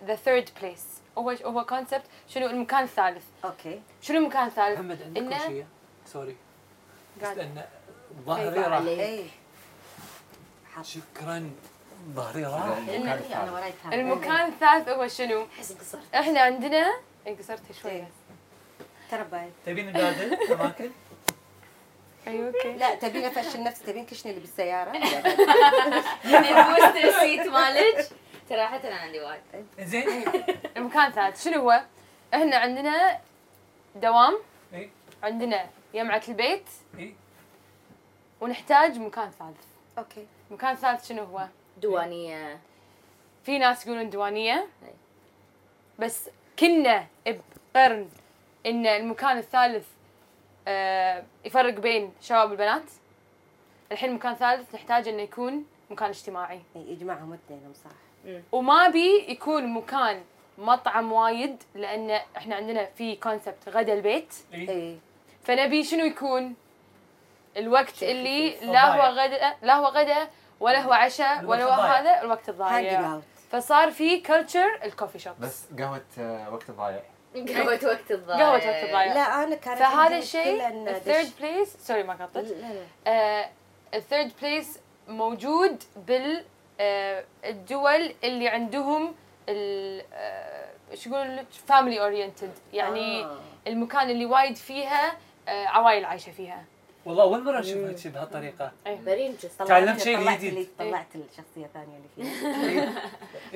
the 0.06 0.16
third 0.16 0.50
place 0.62 0.84
هو 1.18 1.30
هو 1.30 1.66
concept 1.66 2.04
شنو 2.28 2.48
المكان 2.48 2.84
الثالث؟ 2.84 3.24
okay. 3.46 3.82
شنو 4.02 4.18
المكان 4.18 4.48
الثالث؟ 4.48 4.80
محمد 4.80 5.02
عندكم 5.02 5.30
إنه- 5.40 5.48
شيء. 5.48 5.66
sorry 6.06 6.36
بس 7.22 7.28
لأن 7.28 7.64
ظهري 8.26 8.60
راح. 8.60 8.82
شكرا. 10.82 11.52
ظهري 12.14 12.44
راح. 12.46 12.78
المكان 13.94 14.48
الثالث. 14.48 14.90
هو 14.90 15.08
شنو؟ 15.08 15.46
احس 15.58 15.96
إحنا 16.16 16.40
عندنا 16.42 17.00
إيه، 17.28 17.38
قصرت 17.38 17.62
شوي 17.82 17.92
إيه. 17.92 18.08
ترى 19.12 19.26
تبين 19.66 19.90
نبادل؟ 19.90 20.34
أماكن؟ 20.54 20.90
أيوه 22.28 22.48
okay. 22.48 22.74
لا 22.74 22.96
تبين 22.96 23.26
افشل 23.26 23.64
نفسي. 23.64 23.84
تبين 23.84 24.06
كشني 24.06 24.32
اللي 24.32 24.42
بالسيارة. 24.42 24.92
ال 26.26 26.37
booster 26.37 27.20
seat 27.20 27.48
مالك. 27.48 28.10
صراحة 28.50 28.88
أنا 28.88 28.96
عندي 28.96 29.20
وايد. 29.20 29.42
زين. 29.80 30.08
المكان 30.78 31.08
الثالث 31.08 31.44
شنو 31.44 31.62
هو؟ 31.62 31.84
إحنا 32.34 32.58
عندنا 32.58 33.20
دوام. 33.96 34.38
إي. 34.74 34.90
عندنا 35.24 35.70
جمعة 35.94 36.22
البيت. 36.28 36.70
إي. 37.00 37.16
ونحتاج 38.42 39.00
مكان 39.00 39.32
ثالث. 39.32 39.66
okay. 39.98 40.28
المكان 40.50 40.72
الثالث 40.72 41.08
شنو 41.08 41.24
هو؟ 41.24 41.48
دوانية. 41.78 42.60
في 43.44 43.58
ناس 43.58 43.88
يقولون 43.88 44.10
ديوانية 44.10 44.68
بس 46.00 46.30
كنا 46.60 47.08
بقرن 47.76 48.10
إن 48.66 48.88
المكان 48.88 49.38
الثالث 49.38 49.88
آه، 50.68 51.24
يفرق 51.46 51.74
بين 51.74 52.14
شباب 52.22 52.50
والبنات 52.50 52.84
الحين 53.92 54.10
المكان 54.10 54.32
الثالث 54.32 54.76
نحتاج 54.76 55.08
إنه 55.08 55.22
يكون 55.22 55.66
مكان 55.90 56.10
اجتماعي. 56.10 56.62
إي 56.76 56.82
يجمعهم 56.92 57.34
اثنينهم 57.34 57.74
صح. 57.74 58.05
وما 58.52 58.88
بي 58.88 59.26
يكون 59.32 59.74
مكان 59.74 60.24
مطعم 60.58 61.12
وايد 61.12 61.64
لأن 61.76 62.10
إحنا 62.38 62.56
عندنا 62.56 62.86
في 62.86 63.16
concept 63.16 63.70
غدا 63.70 63.94
البيت. 63.94 64.34
إي. 64.54 64.98
فنبي 65.44 65.84
شنو 65.84 66.06
يكون؟ 66.06 66.56
الوقت 67.58 68.04
اللي. 68.04 68.56
لا 68.62 68.96
هو. 68.96 69.02
غدا 69.16 69.56
لا 69.62 69.76
هو 69.76 69.86
غدا 69.86 70.28
ولا 70.60 70.80
هو 70.82 70.94
عشاء 70.94 71.46
ولا 71.46 71.64
هو. 71.64 71.82
هذا 71.82 72.22
الوقت 72.22 72.50
hang 72.50 72.62
الضايع 72.62 73.14
out 73.14 73.24
فصار 73.52 73.92
في 73.92 74.20
culture 74.20 74.80
ال 74.84 74.89
coffee 74.89 75.20
shops 75.20 75.38
بس 75.40 75.66
قهوة 75.80 76.02
آه، 76.20 76.54
وقت 76.54 76.70
الضايع. 76.70 77.02
قهوة 77.36 77.80
وقت 77.86 78.12
الضايع. 78.12 78.40
قهوة 78.40 78.54
وقت 78.54 78.84
الضايع. 78.84 79.14
لا 79.14 79.44
أنا 79.44 79.56
كانت 79.56 79.80
فهذا 79.80 80.18
الشيء 80.18 80.68
ال 80.90 80.96
third 80.96 81.30
place 81.40 81.78
sorry 81.78 82.04
ما 82.04 82.14
لا 82.14 82.26
قطعت 82.26 82.46
ال 83.94 84.00
third 84.00 84.32
place 84.42 84.80
موجود 85.08 85.84
بال 86.08 86.38
آه، 86.38 86.44
الدول 87.46 88.14
اللي 88.24 88.48
عندهم 88.48 89.16
ال 89.50 90.02
آه، 90.14 90.70
إيش 90.92 91.08
يقولون 91.08 91.46
family 91.68 92.02
oriented 92.02 92.52
يعني 92.74 93.24
آه. 93.24 93.40
المكان 93.68 94.10
اللي 94.10 94.26
وايد 94.26 94.56
فيها 94.56 95.18
آه، 95.48 95.66
عوائل 95.66 96.06
عايشة 96.06 96.32
فيها. 96.32 96.66
والله 97.06 97.24
اول 97.24 97.44
مرة 97.44 97.60
أشوف 97.60 97.78
هيك 97.78 97.98
شيء 97.98 98.12
بهالطريقه 98.12 98.72
very 99.06 99.28
interesting 99.28 99.68
تعلمت 99.68 100.02
شيء 100.02 100.18
طلعت 100.18 100.38
جديد. 100.38 100.54
اللي 100.54 100.68
طلعت 100.80 101.08
الشخصية 101.16 101.66
الثانية 101.66 101.98
اللي 101.98 102.10
فيها. 102.16 102.92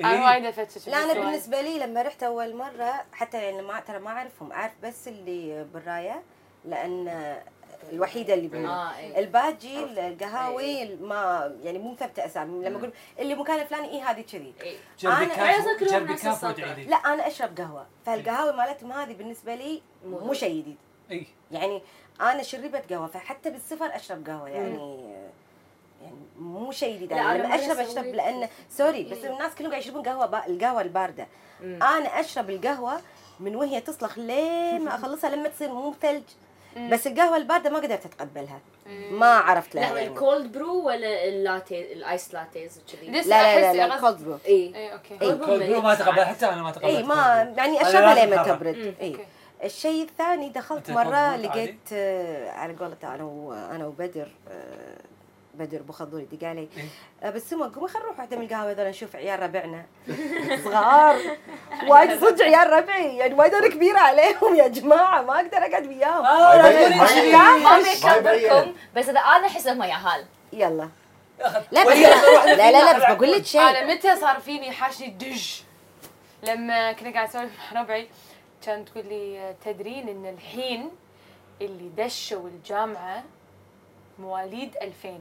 أنا 0.00 0.12
إيه. 0.12 0.24
وايد 0.24 0.44
أفتش 0.44 0.88
لا 0.88 1.04
أنا 1.04 1.12
بالنسبة 1.12 1.60
لي 1.60 1.78
لما 1.78 2.02
رحت 2.02 2.22
أول 2.22 2.56
مرة 2.56 3.04
حتى 3.12 3.42
يعني 3.42 3.62
ما 3.62 3.80
ترى 3.80 3.98
ما 3.98 4.10
أعرفهم 4.10 4.52
أعرف 4.52 4.72
بس 4.82 5.08
اللي 5.08 5.66
بالراية 5.74 6.22
لأن 6.64 7.36
الوحيدة 7.92 8.34
اللي 8.34 8.48
بال... 8.48 8.66
آه 8.66 8.98
إيه. 8.98 9.18
الباجي 9.18 9.84
القهاوي 10.08 10.96
ما 10.96 11.52
يعني 11.62 11.78
مو 11.78 11.92
مثبته 11.92 12.26
أسامي. 12.26 12.64
لما 12.64 12.78
أقول 12.78 12.92
اللي 13.18 13.34
مكان 13.34 13.60
الفلاني 13.60 13.90
اي 13.90 14.00
هذه 14.00 14.20
كذي. 14.20 14.54
السلطة. 16.14 16.46
وادعي 16.48 16.74
لي 16.74 16.84
لا 16.84 16.96
أنا 16.96 17.26
أشرب 17.26 17.60
قهوة. 17.60 17.86
فالقهاوي 18.06 18.52
مالتهم 18.52 18.92
هذه 18.92 19.12
بالنسبة 19.12 19.54
لي 19.54 19.82
مو 20.04 20.32
شيء 20.32 20.60
جديد 20.60 20.76
إي. 21.10 21.26
يعني 21.50 21.82
أنا 22.20 22.42
شربت 22.42 22.92
قهوة 22.92 23.06
فحتى 23.06 23.50
بالسفر 23.50 23.96
أشرب 23.96 24.26
قهوة. 24.26 24.48
يعني 24.48 25.00
يعني 26.02 26.16
مو 26.38 26.72
شيء 26.72 26.96
جديد 26.96 27.12
أنا 27.12 27.38
لما 27.38 27.54
أشرب. 27.54 27.78
أشرب 27.78 28.04
لأن 28.04 28.48
sorry 28.70 29.04
بس 29.04 29.24
الناس 29.24 29.54
كلهم 29.54 29.70
قاعد 29.70 29.82
يشربون 29.82 30.02
قهوة 30.02 30.26
با... 30.26 30.46
القهوة 30.46 30.80
الباردة. 30.80 31.26
أنا 31.62 32.20
أشرب 32.20 32.50
القهوة 32.50 33.00
من 33.40 33.56
وهي 33.56 33.80
تصلخ 33.80 34.18
لين 34.18 34.84
ما 34.84 34.94
أخلصها 34.98 35.30
لما 35.30 35.48
تصير 35.48 35.72
مو 35.72 35.94
ثلج. 36.02 36.22
بس 36.90 37.06
القهوة 37.06 37.36
الباردة 37.36 37.70
ما 37.70 37.78
قدرت 37.78 38.06
أتقبلها. 38.06 38.60
ما 39.10 39.26
عرفت 39.34 39.74
لها 39.74 39.92
لا 39.94 39.98
يعني. 40.00 40.12
ال 40.14 40.22
cold 40.22 40.52
brew 40.52 40.86
ولا 40.86 41.24
ال 41.24 41.35
latte 41.35 41.92
ال 41.92 42.00
iced 42.00 42.34
lattes 42.34 42.78
وكذي؟ 42.78 43.10
لا 43.10 43.20
لا 43.22 43.72
لا, 43.72 43.86
لا 43.86 43.96
أغز- 43.96 44.00
cold 44.00 44.24
brew 44.24 44.38
اي 44.46 44.72
اي 44.76 44.92
okay. 44.92 45.14
إيه. 45.22 45.32
cold 45.34 45.70
brew 45.70 45.80
ما 45.80 45.94
تقبل 45.94 46.24
حتى 46.24 46.46
أنا 46.46 46.62
ما 46.62 46.70
تقبلت 46.70 46.84
اي 46.96 47.02
ما 47.02 47.54
يعني 47.56 47.82
أشربها 47.82 48.26
لما. 48.26 48.42
تبرد. 48.42 48.94
اي 49.00 49.16
الشيء 49.64 50.02
الثاني 50.02 50.48
دخلت 50.50 50.90
مرة 50.90 51.36
لقيت 51.36 51.78
آه، 51.92 52.50
على 52.50 52.72
قولته 52.76 53.14
أنا 53.14 53.24
أنا 53.74 53.86
وبدر 53.86 54.28
آه، 54.50 54.96
بدر 55.54 55.80
ابو 55.80 55.92
خضوري 55.92 56.24
دي 56.24 56.46
قال 56.46 56.56
لي 56.56 56.68
إيه. 56.76 56.84
آه، 57.22 57.30
بس 57.30 57.54
هم 57.54 57.62
قوموا 57.62 57.88
خلينا 57.88 58.06
نروح 58.06 58.18
واحدة 58.18 58.36
من 58.36 58.44
القهوه 58.44 58.70
هذول 58.70 58.86
نشوف 58.86 59.16
عيال 59.16 59.40
ربعنا. 59.42 59.86
صغار. 60.64 61.16
وايد 61.88 62.20
صدق 62.20 62.44
عيال 62.44 62.70
ربعي. 62.72 63.16
يعني 63.16 63.34
وايد 63.34 63.54
أنا 63.54 63.68
كبيرة 63.68 63.98
عليهم 63.98 64.54
يا 64.54 64.68
جماعة 64.68 65.22
ما 65.22 65.36
أقدر 65.36 65.58
أقعد 65.58 65.86
وياهم. 65.86 66.24
آه، 66.24 66.62
ما. 67.62 67.78
بيكبركم 67.78 68.74
بس 68.96 69.08
إذا 69.08 69.20
أنا 69.20 69.46
احسهم 69.46 69.82
ياهال 69.82 70.24
يلا. 70.52 70.88
لا 71.72 71.84
بس 71.84 71.96
لا 71.96 72.54
لا 72.54 72.70
لا 72.72 72.98
بس 72.98 73.16
بقول 73.16 73.32
لك 73.32 73.44
شيء. 73.44 73.60
أنا 73.60 73.94
متى 73.94 74.16
صار 74.16 74.40
فيني 74.40 74.70
حاشني 74.72 75.06
دج؟ 75.10 75.60
لما 76.42 76.92
كنا 76.92 77.12
قاعد 77.12 77.28
اسولف 77.28 77.50
مع 77.74 77.80
ربعي 77.82 78.08
كانت 78.66 78.88
تقول 78.88 79.06
لي 79.06 79.54
تدرين 79.64 80.08
إن 80.08 80.26
الحين 80.26 80.90
اللي 81.60 82.04
دشوا 82.04 82.48
الجامعة 82.48 83.24
مواليد 84.18 84.76
2000 84.82 85.18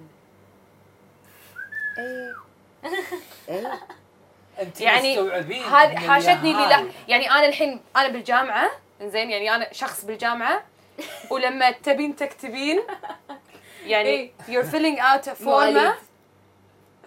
إيه. 2.00 2.36
إيه. 3.50 3.80
انت 4.62 4.82
يعني 4.82 5.20
هذه 5.20 5.96
حاشتني 6.08 6.54
لي 6.54 6.60
لا 6.60 6.66
اليهال 6.66 6.92
يعني 7.08 7.32
أنا 7.32 7.46
الحين 7.46 7.82
أنا 7.96 8.08
بالجامعة 8.08 8.72
زين 9.02 9.30
يعني 9.30 9.56
أنا 9.56 9.74
شخص 9.74 10.06
بالجامعة 10.06 10.64
ولما 11.32 11.72
تبين 11.72 12.16
تكتبين 12.16 12.80
يعني 13.86 14.32
you're 14.48 14.66
filling 14.66 15.00
out 15.00 15.28
a 15.28 15.42
مواليد. 15.42 15.92
form 15.92 15.94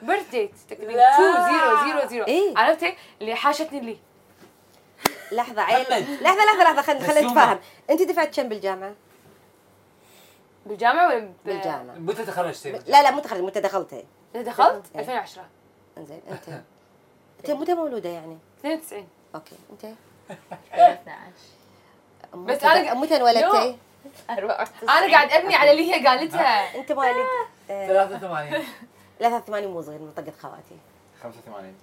بيرث 0.02 0.30
ديت 0.30 0.50
تكتبين. 0.70 0.96
لا. 0.96 2.02
2000 2.04 2.24
إيه. 2.28 2.58
عرفتي؟ 2.58 2.96
اللي 3.20 3.34
حاشتني 3.34 3.80
لي. 3.80 3.96
لحظة 5.32 5.62
عيل 5.62 5.82
محمد. 5.90 6.22
لحظة 6.22 6.44
لحظة 6.44 6.62
لحظة 6.64 6.82
خلينا 6.82 7.06
خلينا 7.08 7.28
نتفاهم 7.30 7.58
أنت 7.90 8.02
دفعت 8.02 8.36
كم 8.40 8.48
بالجامعة؟ 8.48 8.92
بالجامعة. 10.66 11.06
ولا 11.06 11.18
ب- 11.18 11.34
بالجامعة. 11.44 11.94
متى 11.98 12.24
تخرجتي؟ 12.24 12.72
لا 12.72 13.02
لا 13.02 13.10
مو 13.10 13.20
تخرج 13.20 13.40
متى 13.40 13.60
دخلتي. 13.60 14.04
إذا 14.34 14.42
دخلت 14.42 14.84
إيه. 14.94 15.00
2010 15.00 15.44
إنزين 15.98 16.20
انت 16.30 16.48
انت 17.40 17.50
متى 17.50 17.74
مولودة 17.74 18.08
يعني؟ 18.08 18.38
92 18.60 19.08
أوكي 19.34 19.56
انت 19.72 19.84
12 22.34 22.34
بس 22.34 22.60
أنا- 22.60 22.92
متى 22.96 23.16
انولدتي؟ 23.16 23.78
94 24.30 24.88
أنا 24.90 25.12
قاعد 25.12 25.30
أبني 25.32 25.54
على 25.54 25.70
اللي 25.70 25.92
هي 25.94 26.06
قالتها. 26.06 26.42
أنت 26.78 26.92
مواليد 26.92 27.26
آه، 27.70 27.86
83 27.86 28.64
83 29.18 29.66
مو 29.68 29.82
صغير 29.82 29.98
منطقه 30.00 30.32
خواتي. 30.42 30.76
85 31.22 31.74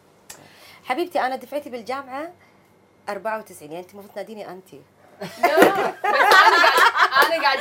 حبيبتي 0.86 1.20
أنا 1.22 1.36
دفعتي 1.36 1.70
بالجامعة 1.70 2.32
94 3.10 3.72
يعني 3.72 3.84
أنت 3.84 3.92
المفروض 3.94 4.14
تناديني 4.14 4.50
أنتي. 4.50 4.82
لا 5.22 5.28
بس 5.28 5.36
أنا 5.44 6.56
قاعد 6.56 6.79
أنا 7.34 7.44
قاعد 7.44 7.60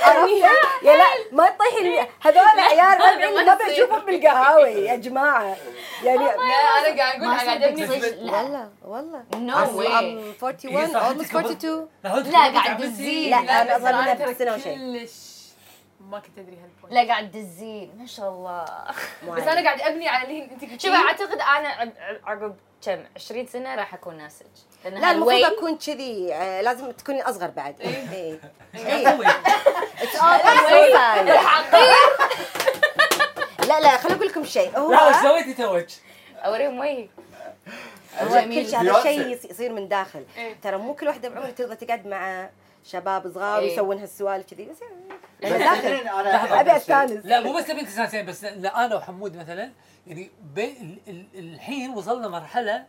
يا 0.82 0.96
لا 0.96 1.04
ما 1.32 1.50
تطيحي 1.50 2.08
هذول 2.20 2.60
عيال 2.60 3.46
ما 3.46 3.54
بشوفهم 3.54 4.04
بالقهاوي 4.04 4.70
يا 4.70 4.96
جماعة. 4.96 5.56
يعني 6.04 6.18
لا 6.18 6.34
أنا 6.34 6.96
قاعد 6.98 7.22
أقول 7.22 7.62
ابني 7.62 7.86
صدق 7.86 8.22
لا 8.22 8.68
والله. 8.84 9.24
Way. 9.32 9.88
I'm 9.88 10.42
41 10.42 10.96
almost 10.96 11.30
42 11.34 11.88
لا، 12.04 12.60
قاعد 12.60 12.78
تزيد. 12.78 13.30
لا 13.30 13.40
لا 13.42 13.62
أنا 13.62 13.76
اصغر 13.76 13.92
منها 13.92 14.14
بسنه 14.14 14.54
وشيء. 14.54 14.76
كلش 14.76 15.28
ما 16.00 16.18
كنت 16.18 16.38
أدري 16.38 16.56
هالبوينت 16.56 16.94
لا 16.94 17.12
قاعد 17.12 17.30
تزين 17.30 17.98
ما 17.98 18.06
شاء 18.06 18.28
الله. 18.28 18.64
بس 19.28 19.42
أنا 19.42 19.64
قاعد 19.64 19.80
أبني 19.80 20.08
على 20.08 20.28
اللي 20.28 20.44
أنت 20.44 20.82
شوف 20.82 20.94
أعتقد 20.94 21.38
أنا 21.40 21.92
عقب 22.24 22.56
كم؟ 22.84 23.04
20 23.16 23.46
سنة 23.46 23.74
راح 23.74 23.94
أكون 23.94 24.16
ناسج. 24.18 24.46
لا 24.84 25.10
المفروض 25.10 25.42
أكون 25.44 25.76
كذي 25.78 26.34
آه، 26.34 26.60
لازم 26.60 26.90
تكوني 26.90 27.22
أصغر 27.22 27.48
بعد. 27.50 27.80
إيه. 27.80 28.12
إيه. 28.12 28.40
لا 33.68 33.80
لا 33.80 33.96
خليني 33.96 34.16
أقول 34.18 34.28
لكم 34.28 34.44
شيء. 34.44 34.78
هو 34.78 34.92
لا 34.92 35.08
وش 35.08 35.16
سويتي 35.22 35.54
توك؟ 35.54 35.86
أوريهم 36.44 36.78
وجهي. 36.78 37.08
هو 38.20 38.28
جميل. 38.40 38.64
كل 38.64 38.70
شيء 38.70 38.78
هذا. 38.80 39.02
شيء 39.02 39.26
يص- 39.28 39.44
يصير 39.44 39.72
من 39.72 39.88
داخل. 39.88 40.24
إيه. 40.36 40.56
ترى 40.62 40.76
مو 40.76 40.94
كل 40.94 41.06
واحدة 41.06 41.28
بعمرها 41.28 41.50
ترضى 41.50 41.74
تقعد 41.86 42.06
مع 42.06 42.48
شباب 42.84 43.32
صغار 43.34 43.58
إيه. 43.60 43.70
ويسوون 43.70 43.98
هالسوالف 43.98 44.46
كذي 44.50 44.64
بس 44.64 44.76
أنا 45.44 46.60
أبي 46.60 46.76
أستانس. 46.76 47.26
لا 47.26 47.40
مو 47.40 47.52
بس 47.52 47.64
تبين 47.66 47.86
تستانسين 47.86 48.26
بس 48.26 48.44
لا 48.44 48.84
أنا 48.86 48.96
وحمود 48.96 49.36
مثلا 49.36 49.72
يعني 50.06 50.30
بي 50.54 50.64
ال- 50.80 50.98
ال- 51.08 51.26
الحين 51.38 51.90
وصلنا 51.90 52.28
مرحلة 52.28 52.86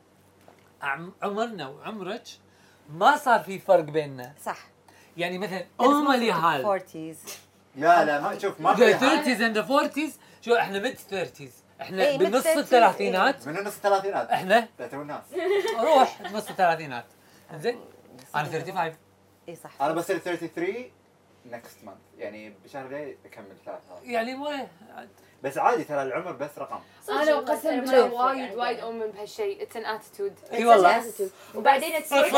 عم 0.81 1.13
عمرنا 1.23 1.67
وعمرك 1.67 2.23
ما 2.89 3.17
صار 3.17 3.39
في 3.39 3.59
فرق 3.59 3.83
بيننا. 3.83 4.33
صح. 4.45 4.57
يعني 5.17 5.37
مثلا 5.37 5.65
هم 5.79 6.11
اليهال 6.11 6.81
40s 6.81 7.29
لا 7.75 8.05
لا 8.05 8.21
ما 8.21 8.39
شوف 8.39 8.61
ما 8.61 8.75
في 8.75 8.85
ذا 8.91 8.97
حال. 9.09 9.25
30s 9.37 9.41
and 9.41 9.61
40s 9.61 10.11
شو 10.45 10.55
إحنا 10.55 10.79
mid 10.79 10.97
30s 10.97 11.81
إحنا 11.81 12.13
mid 12.17 12.19
بنص 12.19 12.43
30s 12.43 12.57
الثلاثينات. 12.57 13.47
من 13.47 13.53
نص 13.63 13.75
الثلاثينات. 13.75 14.29
إحنا؟ 14.29 14.67
لا 14.79 14.87
تو 14.87 15.01
الناس 15.01 15.23
روح 15.79 16.21
نص 16.21 16.49
الثلاثينات. 16.49 17.05
زين 17.55 17.79
أنا 18.35 18.43
35 18.43 18.93
اي 19.49 19.55
صح. 19.55 19.81
أنا 19.81 19.93
بصير 19.93 20.17
33 20.17 20.91
next 21.45 21.77
month 21.83 21.97
يعني 22.17 22.53
بشهر 22.65 22.87
جاي 22.87 23.17
أكمل 23.25 23.45
ثلاث 23.65 23.79
يعني 24.03 24.35
مو 24.35 24.49
بس 25.43 25.57
عادي 25.57 25.83
ترى 25.83 26.01
العمر 26.03 26.31
بس 26.31 26.49
رقم. 26.57 26.79
أنا 27.09 27.35
وقسم 27.35 27.79
بالله. 27.81 28.13
وايد 28.13 28.55
وايد 28.55 28.79
اؤمن 28.79 29.07
بهالشيء. 29.11 29.61
it's 29.63 29.75
an 29.77 29.85
attitude 29.85 30.33
إي 30.53 30.65
والله. 30.65 31.03
وبعدين 31.55 32.03
تصير 32.03 32.29
أصلاً- 32.31 32.35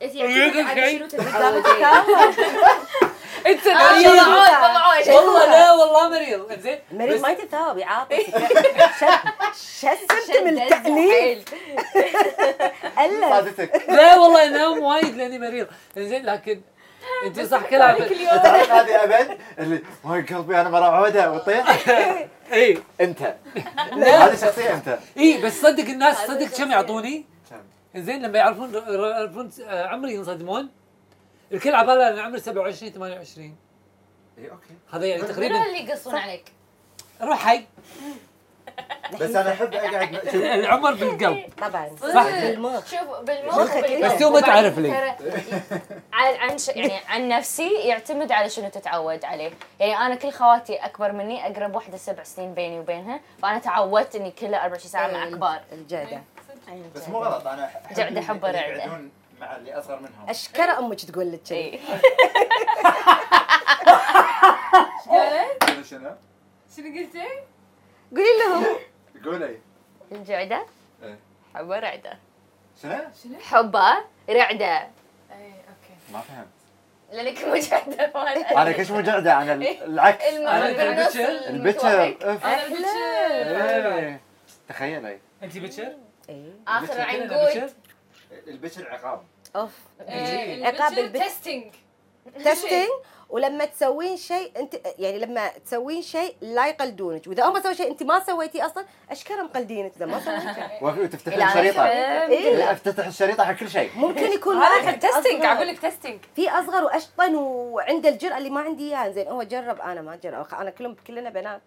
يعتمد 0.00 0.66
على 0.66 0.98
شنو 0.98 1.06
تبي 1.08 1.22
it's 3.46 3.66
an 3.66 3.74
طلعوه 3.74 4.46
طلعوه 4.46 5.16
والله 5.16 5.46
لا 5.46 5.72
والله 5.72 6.08
مريض. 6.08 6.60
زين 6.60 6.78
مريض 6.92 7.20
ما 7.22 7.28
يتثاوب 7.28 7.78
يعاطي 7.78 8.16
شسمت 9.80 10.36
من 10.44 10.62
التأليف 10.62 11.44
ألف 12.98 13.20
صادتك 13.30 13.84
لا 13.88 14.16
والله 14.18 14.44
انام 14.46 14.78
وايد 14.82 15.14
لاني 15.16 15.38
مريض 15.38 15.66
زين 15.96 16.15
لكن 16.26 16.60
انت 17.26 17.40
صح 17.40 17.66
كلامك. 17.70 17.98
تعرف 18.42 18.70
هذه 18.70 19.04
أبد؟ 19.04 19.38
اللي 19.58 19.82
وي 20.04 20.22
قلبي 20.22 20.60
أنا 20.60 20.68
مرة 20.68 20.84
عودة 20.84 21.32
وطيح 21.32 21.88
اي 22.52 22.78
أنت. 23.00 23.22
هذه 23.92 24.34
شخصية 24.34 24.74
أنت. 24.74 24.98
اي 25.18 25.42
بس 25.42 25.60
صدق 25.60 25.84
الناس 25.84 26.16
صدق 26.16 26.46
كم 26.46 26.70
يعطوني؟ 26.70 27.24
كم؟ 27.50 28.00
زين 28.00 28.22
لما 28.22 28.38
يعرفون 28.38 28.74
يعرفون 28.74 29.50
آه، 29.66 29.86
عمري 29.86 30.14
ينصدمون. 30.14 30.68
الكل 31.52 31.74
على 31.74 31.86
باله 31.86 32.08
إن 32.08 32.18
عمري 32.18 32.40
27 32.40 32.92
28 32.92 33.56
اي 34.38 34.50
okay. 34.50 34.74
هذا 34.92 35.06
يعني 35.06 35.22
تقريبا 35.22 35.66
اللي 35.66 35.84
يقصون 35.88 36.14
عليك؟ 36.16 36.52
روح 37.22 37.38
حي. 37.46 37.66
بس 39.20 39.34
أنا 39.34 39.52
أحب 39.52 39.74
أقعد 39.74 40.14
العمر 40.34 40.94
بالقلب 40.94 41.22
إيه، 41.36 41.48
طبعا. 41.50 41.90
صح. 42.14 42.24
بالمخ 42.24 42.86
شوف 42.86 43.20
بالمخ 43.22 43.58
بس 44.04 44.18
تو 44.18 44.30
ما 44.30 44.40
تعرف 44.40 44.78
لي. 44.78 44.90
عن 46.12 46.56
يعني 46.76 46.92
عن 47.08 47.28
نفسي 47.28 47.70
يعتمد 47.72 48.32
على 48.32 48.48
شنو 48.50 48.68
تتعود 48.68 49.24
عليه. 49.24 49.50
يعني 49.80 49.96
أنا 49.96 50.14
كل 50.14 50.30
خواتي 50.32 50.76
أكبر 50.76 51.12
مني 51.12 51.46
أقرب 51.46 51.74
وحدة 51.74 51.96
سبع 51.96 52.22
سنين 52.22 52.54
بيني 52.54 52.78
وبينها 52.80 53.20
فأنا 53.42 53.58
تعودت 53.58 54.16
إني 54.16 54.30
كل 54.30 54.54
24 54.54 54.78
ساعه 54.90 55.12
مع 55.12 55.24
إيه، 55.24 55.30
كبار 55.30 55.60
الجاده 55.72 56.22
بس 56.94 57.08
مو 57.08 57.18
غلط 57.18 57.46
أنا 57.46 57.70
جعده 57.96 58.20
حب 58.20 58.44
رعدة. 58.44 59.00
مع 59.40 59.56
اللي 59.56 59.78
أصغر 59.78 59.96
منهم. 59.98 60.28
أشكر 60.28 60.62
أمك 60.78 61.00
تقول 61.00 61.32
لك 61.32 61.40
كذي. 61.48 61.56
إيه. 61.58 61.78
شنو 66.76 66.88
قلتي؟ 66.98 67.26
اي 70.12 70.18
جعده 70.24 70.66
إيه. 71.02 71.18
حبه 71.54 71.78
رعده 71.78 72.18
شنو؟ 72.82 73.38
حبه 73.40 73.96
رعده 74.30 74.66
اي 74.76 75.52
أوكي. 75.52 75.94
ما 76.12 76.20
فهمت. 76.20 76.46
لأنك 77.12 77.44
مجعده 77.44 78.62
أنا 78.62 78.72
كش 78.72 78.90
مجعده 78.90 79.42
أنا 79.42 79.52
العكس. 79.84 80.24
أنا 80.24 80.72
بالنص 80.72 81.16
البتشر. 81.16 82.16
أنا 82.22 82.66
البتشر 82.66 83.98
إيه. 83.98 84.20
تخيلي. 84.68 85.18
أنت 85.42 85.58
بتشر؟ 85.58 85.92
إيه. 86.28 86.50
آخر 86.68 87.00
عنقود 87.00 87.46
بتشر؟ 87.48 87.70
البتشر 88.46 88.88
عقاب. 88.92 89.22
أوف. 89.56 89.72
إيه، 90.00 90.66
عقاب 90.66 90.92
البتشر 90.92 91.04
البت- 91.04 91.22
تيستينج 91.22 91.74
testing 92.44 92.88
ولما 93.30 93.64
تسوين 93.64 94.16
شيء 94.16 94.52
أنت 94.56 94.74
يعني 94.98 95.18
لما 95.18 95.48
تسوين 95.48 96.02
شيء 96.02 96.36
لا 96.40 96.66
يقلدونك. 96.66 97.26
وإذا 97.26 97.44
هم 97.44 97.62
سووا 97.62 97.72
شيء 97.72 97.90
أنت 97.90 98.02
ما 98.02 98.20
سويتيه 98.20 98.66
أصلا 98.66 98.84
اشكره 99.10 99.42
مقلدينك 99.42 99.92
إذا 99.96 100.06
ما 100.06 100.20
سويته 100.20 100.84
وتفتح 100.84 101.34
أن 101.34 101.42
الشريطة. 101.42 101.86
إيه. 101.86 102.72
افتتح 102.72 103.06
الشريطة 103.06 103.44
حق 103.44 103.52
كل 103.52 103.70
شيء. 103.70 103.90
ممكن 103.96 104.32
يكون 104.32 104.56
هذا 104.56 104.82
قاعد 104.82 105.04
أقول 105.44 105.68
لك 105.68 105.78
testing 105.78 106.20
في 106.36 106.50
أصغر 106.50 106.84
وأشطن 106.84 107.34
وعنده 107.34 108.08
الجرأة 108.08 108.38
اللي 108.38 108.50
ما 108.50 108.60
عندي 108.60 108.88
إياها. 108.88 109.10
زين 109.10 109.28
هو 109.28 109.42
جرب. 109.42 109.80
أنا 109.80 110.02
ما 110.02 110.16
جرب 110.16 110.46
أنا 110.54 110.70
كلهم 110.70 110.96
كلنا 111.06 111.30
بنات. 111.30 111.60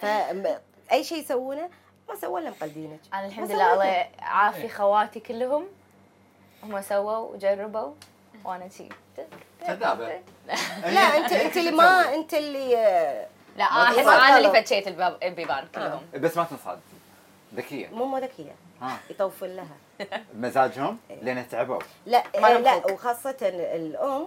فاي 0.00 1.04
شيء 1.04 1.18
يسوونه 1.18 1.68
ما 2.08 2.14
سووا 2.16 2.38
إلا 2.38 2.50
مقلدينك. 2.50 3.00
أنا 3.14 3.26
الحمد 3.26 3.52
لله. 3.52 3.72
الله 3.72 3.84
يعافي 3.84 4.68
خواتي 4.68 5.20
كلهم. 5.20 5.66
هم 6.62 6.82
سووا 6.82 7.16
وجربوا. 7.16 7.92
وأنا 8.44 8.68
شي 8.68 8.88
كذابه 9.66 10.20
لا 10.84 11.00
انت 11.00 11.32
أنت 11.32 11.56
اللي 11.56 11.70
ما 11.70 12.00
أنت 12.14 12.34
اللي 12.34 12.76
آه، 12.76 13.26
لا 13.56 13.72
ما 13.72 13.82
احس. 13.84 13.98
أنا 13.98 14.38
اللي 14.38 14.50
فتشيت 14.62 14.88
الباب 14.88 15.16
البيبان 15.22 15.64
كلهم. 15.74 16.02
بس 16.14 16.36
ما 16.36 16.44
تنصاد 16.44 16.80
ذكية. 17.54 17.88
مو 17.88 18.04
مو 18.04 18.18
ذكية. 18.18 18.54
ها 18.82 18.98
يطوفون 19.10 19.48
لها. 19.56 19.76
مزاجهم؟ 20.34 20.98
لأن 21.22 21.48
تعبوا. 21.48 21.78
لا 22.06 22.22
آه، 22.36 22.40
لهم 22.40 22.62
لا 22.62 22.70
خلق. 22.72 22.92
وخاصة 22.92 23.36
الأم 23.42 24.26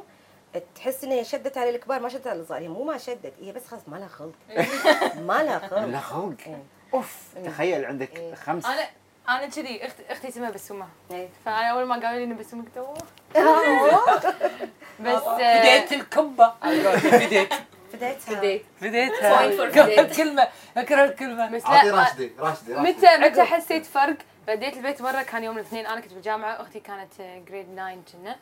تحس 0.76 1.04
إن 1.04 1.12
هي 1.12 1.24
شدت 1.24 1.58
على 1.58 1.70
الكبار 1.70 2.00
ما 2.00 2.10
شدت 2.10 2.28
على 2.28 2.40
الصغار. 2.42 2.62
هي 2.62 2.68
مو 2.68 2.84
ما 2.84 2.98
شدت 2.98 3.34
هي 3.42 3.52
بس 3.52 3.68
خلاص 3.68 3.82
ما 3.88 3.98
لها 3.98 4.08
خلق. 4.08 4.34
ما 5.28 5.44
لها 5.44 5.60
خلق. 5.60 5.86
لا 5.86 6.00
خلق. 6.00 6.38
إيه. 6.48 6.64
أوف 6.94 7.18
تخيل 7.46 7.86
عندك 7.86 8.20
إيه. 8.20 8.36
خمس. 8.36 8.66
أنا 8.66 8.88
أنا 9.30 9.48
كذي 9.48 9.86
أختي 9.86 10.04
أختي 10.10 10.28
اسمها 10.28 10.50
بسومة. 10.50 10.88
إيه. 11.12 11.30
فأنا 11.46 11.68
أول 11.72 11.86
ما 11.86 11.96
قالوا 11.96 12.20
لي 12.20 12.24
إنه 12.24 12.36
بسومة 12.36 12.64
قلت 12.64 12.78
أوه. 12.78 12.98
بس 15.04 15.22
آه، 15.24 15.60
فديت 15.62 15.94
الكبه 15.94 16.54
فديت 16.62 17.54
فديتها 17.94 18.40
بديت 18.40 18.66
فديتها 18.82 19.70
فديت. 19.70 20.18
كلمه 20.18 20.48
اكره 20.78 21.04
الكلمة. 21.04 21.50
بس 21.56 21.66
اعطي 21.66 21.90
لا 21.90 21.96
راشدي 21.96 22.32
راشدي 22.40 22.74
راشدي. 22.74 22.92
متى 22.92 23.18
متى 23.18 23.44
حسيت 23.44 23.86
فرق؟ 23.86 24.18
رديت 24.50 24.78
البيت 24.78 25.02
مرة 25.02 25.22
كان 25.22 25.44
يوم 25.44 25.58
الاثنين. 25.58 25.86
أنا 25.86 26.02
كنت 26.02 26.14
بالجامعة 26.14 26.62
أختي 26.62 26.80
كانت 26.80 27.12
جريد 27.48 27.66
9 27.76 27.98
كنا. 28.14 28.36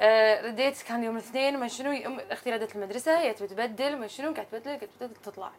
آه، 0.00 0.46
رديت 0.46 0.82
كان 0.82 1.04
يوم 1.04 1.16
الاثنين. 1.16 1.58
ما 1.60 1.68
شنو 1.68 1.92
أم 2.06 2.20
أختي 2.30 2.50
ردت 2.50 2.76
المدرسة. 2.76 3.18
هي 3.18 3.34
تبي 3.34 3.48
تبدل. 3.48 3.96
ما 3.96 4.06
شنو 4.06 4.32
قاعد 4.34 4.46
تبدل 4.46 4.64
قاعد 4.64 4.88
تبدل 5.00 5.14
تطلع. 5.24 5.50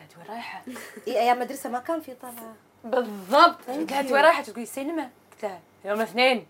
قلت 0.00 0.16
لها 0.16 0.18
وين 0.18 0.30
رايحة؟ 0.30 0.62
إيه 1.06 1.18
أيام 1.18 1.40
مدرسة 1.40 1.70
ما 1.70 1.78
كان 1.78 2.00
في 2.00 2.14
طلعة. 2.14 2.54
بالضبط. 2.84 3.58
لها 3.68 4.12
وين 4.12 4.24
رايحة؟ 4.24 4.42
تقول 4.42 4.60
لي 4.60 4.66
سينما. 4.66 5.02
قلت 5.32 5.42
لها 5.42 5.60
يوم 5.86 5.96
الاثنين 6.00 6.46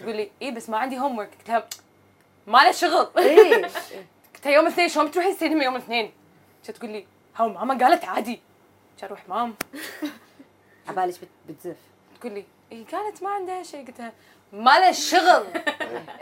تقول 0.00 0.16
لي 0.16 0.30
اي 0.42 0.50
بس 0.50 0.70
ما 0.70 0.78
عندي 0.78 0.98
homework 0.98 1.30
قلت 1.38 1.48
لها 1.48 1.68
ما 2.46 2.58
له 2.58 2.72
شغل. 2.72 3.08
إيه. 3.18 3.68
قلت 4.34 4.46
يوم 4.46 4.66
الاثنين 4.66 4.88
شلون 4.88 5.06
بتروحي 5.06 5.28
السينما 5.30 5.64
يوم 5.64 5.76
الاثنين؟ 5.76 6.12
كانت 6.66 6.76
تقول 6.78 6.90
لي 6.90 7.06
هاو 7.36 7.48
ماما 7.48 7.84
قالت 7.84 8.04
عادي. 8.04 8.40
أروح 9.04 9.28
مام؟ 9.28 9.54
عبالك 10.88 11.14
بت- 11.20 11.28
بتزف. 11.48 11.76
تقول 12.20 12.32
لي 12.32 12.44
اي 12.72 12.86
قالت 12.92 13.22
ما 13.22 13.30
عندها 13.30 13.62
شيء. 13.62 13.86
قلت 13.86 13.98
لها 13.98 14.12
ما 14.52 14.78
له 14.80 14.92
شغل. 14.92 15.46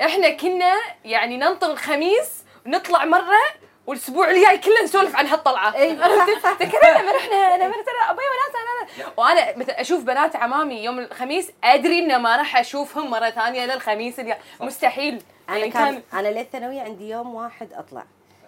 إحنا 0.00 0.30
كنا 0.30 0.74
يعني 1.04 1.36
ننطر 1.36 1.70
الخميس 1.70 2.44
ونطلع 2.66 3.04
مرة 3.04 3.38
والأسبوع 3.86 4.30
الجاي 4.30 4.58
كله 4.58 4.82
نسولف 4.84 5.16
عن 5.16 5.26
هالطلعة. 5.26 5.74
إي، 5.74 5.94
تذكرين 5.96 6.94
لما 7.00 7.12
رحنا 7.12 7.56
لما 7.56 7.72
ترى 7.72 8.10
أبوي 8.10 8.24
وناس 8.24 8.54
أنا 8.56 9.04
أنا- 9.06 9.18
وأنا 9.18 9.56
مثلا 9.56 9.80
أشوف 9.80 10.02
بنات 10.04 10.36
عمامي 10.36 10.84
يوم 10.84 10.98
الخميس 10.98 11.50
أدري 11.64 11.98
إنه 11.98 12.18
ما 12.18 12.36
راح 12.36 12.56
أشوفهم 12.56 13.10
مرة 13.10 13.30
ثانية 13.30 13.66
للخميس 13.66 14.20
الجاي. 14.20 14.38
مستحيل. 14.60 15.22
أنا 15.48 15.58
يعني 15.58 15.70
كان 15.70 16.02
أنا 16.12 16.28
للثانوية 16.28 16.80
عندي 16.80 17.10
يوم 17.10 17.34
واحد 17.34 17.72
أطلع. 17.72 18.04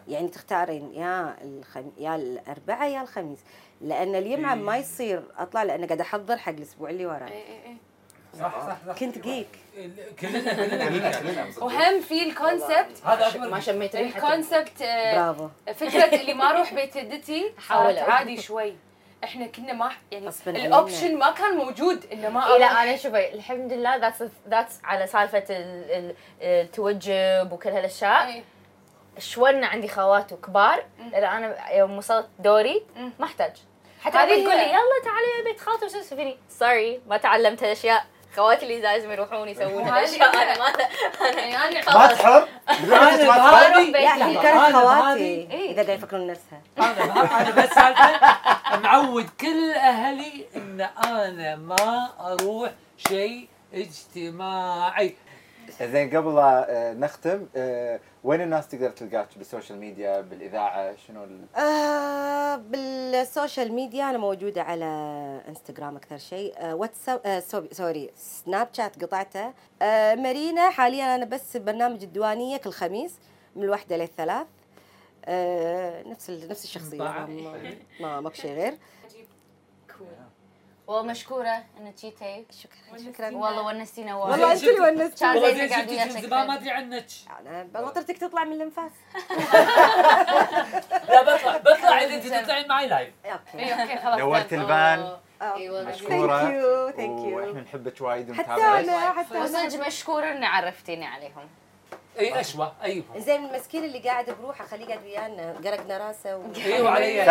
يعني 0.09 0.29
تختارين 0.29 0.93
يا 0.95 1.37
الخم... 1.45 1.91
يا 1.99 2.17
الأربعاء 2.17 2.91
يا 2.91 3.03
الخميس. 3.03 3.39
لأن 3.81 4.15
اليمعة 4.15 4.55
ما 4.55 4.77
يصير 4.77 5.23
أطلع 5.39 5.63
لأن 5.63 5.87
قاعد 5.87 6.01
أحضر 6.01 6.37
حق 6.37 6.53
الأسبوع 6.53 6.91
اللي 6.91 7.07
وراه 7.07 7.29
إي 7.29 7.33
إي 7.33 7.67
إي. 7.67 7.77
صح 8.41 8.67
صح 8.67 8.77
صح 8.89 8.99
كنت 8.99 9.19
جيك 9.19 9.49
كلنا 10.21 10.55
كلنا. 10.55 11.47
وهم 11.61 12.01
في 12.01 12.23
الكونسبت 12.29 13.03
هذا 13.05 13.29
أكبر 13.29 13.49
ما 13.49 13.61
شميت 13.61 13.97
ريحه 13.97 14.17
الكونسبت 14.19 14.83
آه، 14.83 15.15
برافو 15.33 15.49
فكرة 15.75 16.21
اللي 16.21 16.35
ما 16.35 16.51
أروح 16.51 16.75
بيت 16.75 16.99
جدتي 16.99 17.53
حاولت. 17.69 17.99
عادي 17.99 18.41
شوي 18.43 18.75
إحنا 19.25 19.47
كنا 19.47 19.73
ما 19.73 19.91
يعني. 20.13 20.29
الاوبشن 20.67 21.19
ما 21.19 21.31
كان 21.31 21.57
موجود 21.57 22.05
إنه 22.13 22.29
ما 22.29 22.53
إيه 22.53 22.59
لا. 22.59 22.67
أنا 22.83 22.97
شوفي 22.97 23.35
الحمد 23.35 23.73
لله 23.73 23.97
ذاتس 23.97 24.23
ذاتس 24.49 24.81
على 24.85 25.07
سالفة 25.07 25.45
ال- 25.51 25.91
ال- 25.91 26.15
التوجب 26.43 27.53
وكل 27.53 27.71
هالأشياء. 27.71 28.43
شوينا 29.19 29.67
عندي 29.67 29.89
خوات 29.89 30.33
وكبار 30.33 30.85
لأن 31.13 31.25
أنا 31.45 31.71
يوم 31.73 31.99
وصلت 31.99 32.27
دوري. 32.39 32.83
ما 33.19 33.25
أحتاج 33.27 33.53
حتى 34.01 34.17
هذه 34.19 34.27
تقول 34.45 34.57
لي. 34.57 34.63
يلا 34.69 35.01
تعالي 35.05 35.45
بيت 35.45 35.61
خالتي 35.61 36.03
فيني 36.17 36.37
sorry 36.51 37.01
ما 37.09 37.17
تعلمت 37.17 37.63
هالأشياء 37.63 38.07
خواتي 38.37 38.63
اللي 38.63 38.81
لازم 38.81 39.13
يروحون 39.13 39.49
يسوون 39.49 39.89
هالاشياء 39.89 40.37
هي. 40.37 40.43
أنا 40.43 40.59
ما 40.59 40.67
أنا 41.31 41.41
يعني 41.41 41.75
ما 41.77 41.83
خلاص 41.83 42.19
تحر 42.19 42.49
لا 42.89 43.15
هي. 43.15 44.35
كانت 44.43 44.77
خواتي. 44.77 45.47
هذه- 45.47 45.71
إذا 45.71 45.83
قاعد 45.83 45.99
يفكرون 45.99 46.27
نفسها. 46.27 46.61
أنا 46.79 47.41
أنا 47.41 47.51
بس 47.51 47.71
سالفة. 47.75 48.21
معود 48.83 49.29
كل 49.41 49.71
أهلي 49.73 50.47
إن 50.57 50.89
أنا 51.05 51.57
ما 51.57 52.09
أروح 52.21 52.71
شيء 53.09 53.49
اجتماعي. 53.75 55.17
زين 55.83 56.17
قبل 56.17 56.35
لا 56.35 56.67
آه، 56.71 56.95
نختم 56.95 57.47
آه، 57.57 58.01
وين 58.25 58.41
الناس 58.41 58.69
تقدر 58.69 58.91
تلقاك 58.91 59.29
بال 59.37 59.47
social 59.47 59.79
media 59.79 60.21
بالإذاعة 60.21 60.97
شنو 60.97 61.25
ال- 61.25 61.47
آه 61.57 62.57
بال 62.57 62.86
social 62.86 63.73
media 63.73 64.11
أنا 64.11 64.19
موجودة 64.19 64.63
على 64.63 64.85
إنستغرام 65.49 65.97
أكثر 65.97 66.19
شيء 66.19 66.55
آه 66.59 66.75
واتساب 66.75 67.21
آه 67.27 67.41
sorry, 67.41 67.69
sorry 67.73 68.11
سناب 68.17 68.69
شات 68.73 69.05
قطعته. 69.05 69.53
آه 69.83 70.15
مارينا 70.15 70.71
حاليا 70.71 71.15
أنا 71.15 71.25
بس 71.25 71.57
برنامج 71.57 72.03
الديوانية 72.03 72.57
كل 72.57 72.71
خميس 72.71 73.15
من 73.57 73.63
الواحدة 73.63 73.97
للثلاث 73.97 74.47
آه 75.25 76.03
نفس 76.03 76.31
نفس 76.31 76.65
الشخصية 76.65 76.99
ما 78.01 78.21
ماكو 78.21 78.35
شيء 78.35 78.53
غير. 78.53 78.75
والله 80.87 81.03
مشكورة 81.03 81.65
انك 81.81 81.95
جيتي. 81.95 82.47
شكرا 82.51 83.13
شكرا. 83.13 83.27
والله 83.27 83.63
ونستينا 83.63 84.15
وايد. 84.17 84.31
والله 84.33 84.53
أنت 84.53 84.65
اللي 84.65 84.81
ونست 84.81 85.21
كان 85.21 85.37
والله 85.37 85.55
زين 85.55 85.69
شفتك 85.69 86.15
من 86.17 86.23
زمان 86.23 86.47
ما. 86.47 86.55
أدري 86.55 86.71
عنك 86.71 87.07
أنا 87.41 87.63
بنطرتك 87.63 88.19
تطلع 88.19 88.45
من 88.45 88.53
الانفاس. 88.53 88.93
لا 91.09 91.23
بطلع 91.23 91.57
بطلع 91.57 91.99
إذا 92.03 92.15
أنت 92.15 92.27
تطلعين 92.45 92.69
معي 92.69 92.89
live 92.89 93.15
okay. 93.25 93.59
اي 93.59 93.83
okay 93.83 93.97
خلاص 93.99 94.19
نورت 94.19 94.55
مشكوره 94.55 96.41
Thank 96.41 96.53
you, 96.53 96.97
thank 96.97 97.21
you. 97.21 97.35
وإحنا 97.35 97.61
نحبك 97.61 98.01
وايد 98.01 98.33
حتى 98.33 98.51
أنا 98.53 99.13
حتى 99.13 99.35
أنا. 99.35 99.45
وصدق 99.45 99.87
مشكورة 99.87 100.27
إني 100.31 100.47
عرفتيني 100.47 101.07
عليهم. 101.07 101.49
أي 102.19 102.41
اشوى 102.41 102.73
أيوه 102.83 103.05
زين 103.19 103.45
المسكين 103.45 103.85
اللي 103.85 103.99
قاعد 103.99 104.31
بروحه 104.43 104.65
خليه 104.67 104.87
قاعد 104.87 105.03
ويانا 105.05 105.55
قرقنا 105.65 105.99
راسه 105.99 106.37
و... 106.37 106.43
أيوه 106.65 106.91
علي. 106.91 107.25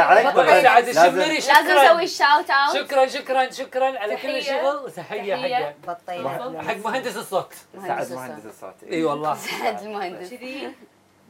سعد 0.64 0.86
لازم- 0.86 1.20
نسوي 1.22 2.08
shout 2.08 2.50
out 2.50 2.76
شكرا 2.78 3.08
شكرا 3.08 3.52
شكرا 3.52 4.00
على 4.00 4.16
كل. 4.16 4.30
الشغل 4.30 4.92
تحية 4.96 5.76
بطينا 5.88 6.64
حق 6.68 6.78
مهندس 6.78 7.18
الصوت. 7.18 7.54
سعد 7.88 8.12
مهندس 8.14 8.46
الصوت. 8.46 8.74
إي 8.92 9.04
والله. 9.04 9.36
سعد 9.36 9.82
المهندس. 9.82 10.30
كذي. 10.30 10.72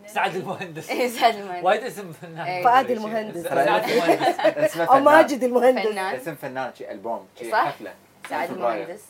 سعد 0.07 0.35
المهندس. 0.35 0.89
إي 0.89 1.09
سعد 1.09 1.35
المهندس. 1.35 1.63
وايد 1.65 1.83
اسم 1.83 2.11
فنان. 2.11 2.63
فؤاد 2.63 2.91
المهندس. 2.91 3.43
سعد 3.43 3.89
المهندس. 3.89 4.39
اسمه 4.57 4.83
أو 4.83 4.91
فنان. 4.91 5.03
ماجد 5.03 5.43
المهندس. 5.43 6.21
اسم 6.21 6.35
فنان 6.35 6.71
شي 6.77 6.91
ألبوم 6.91 7.27
شي 7.39 7.51
صح. 7.51 7.65
حفلة. 7.67 7.93
سعد. 8.29 8.51
المهندس. 8.51 9.01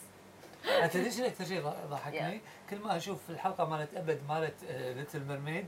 انت 0.84 0.98
ليش 0.98 1.20
أكثر 1.20 1.46
شيء 1.46 1.62
ضحكني؟ 1.90 2.42
كل 2.70 2.78
ما 2.78 2.98
أشوف 2.98 3.20
الحلقة 3.30 3.66
مالت 3.66 3.94
أبد 3.94 4.20
مالت 4.30 4.64
Little 4.96 5.20
Mermaid 5.20 5.66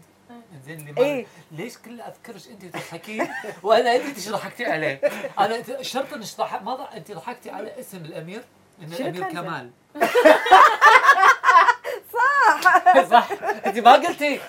زين 0.66 0.90
اللي 0.90 1.02
إيه. 1.02 1.26
ليش 1.52 1.78
كل 1.78 2.02
اذكرش 2.02 2.48
أنت 2.48 2.66
تضحكين 2.66 3.28
وأنا 3.64 3.96
أدري 3.96 4.08
إيش 4.08 4.30
ضحكتي 4.30 4.66
عليه 4.66 5.02
أنا 5.40 5.82
شرط 5.82 6.14
إنك 6.14 6.64
ما. 6.64 6.98
أنت 6.98 7.12
ضحكتي 7.12 7.50
على 7.50 7.80
اسم 7.80 7.98
الأمير 7.98 8.44
إن 8.82 8.94
شنو 8.94 9.08
الأمير 9.08 9.32
كمال 9.32 9.72
صح. 13.12 13.28
انت 13.66 13.80
ما 13.80 13.94
قلتي. 13.94 14.40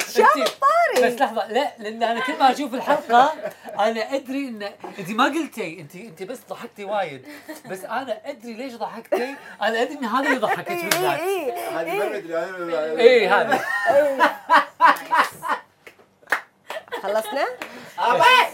انت 0.96 1.04
بس 1.04 1.20
لحظة 1.20 1.46
لا 1.46 1.72
لأن 1.78 2.02
أنا 2.02 2.20
كل 2.20 2.38
ما 2.38 2.50
أشوف 2.52 2.74
الحلقة 2.74 3.32
أنا 3.78 4.14
أدري 4.14 4.48
ان 4.48 4.62
انت 4.98 5.10
ما 5.10 5.24
قلتي. 5.24 5.80
انت 5.80 5.96
انت 5.96 6.22
بس 6.22 6.38
ضحكتي 6.50 6.84
وايد. 6.84 7.26
بس 7.70 7.84
أنا 7.84 8.20
أدري 8.24 8.52
ليش 8.52 8.74
ضحكتي. 8.74 9.34
أنا 9.62 9.82
أدري 9.82 9.98
إن 9.98 10.04
هذا 10.04 10.28
اللي 10.28 10.38
ضحكك 10.38 10.70
اي 10.70 10.82
بالذات. 10.82 11.20
اي 11.20 11.54
ما 11.74 11.82
ندري 11.82 13.02
اي 13.02 13.28
هذا 13.28 13.64
خلصنا؟ 17.02 17.46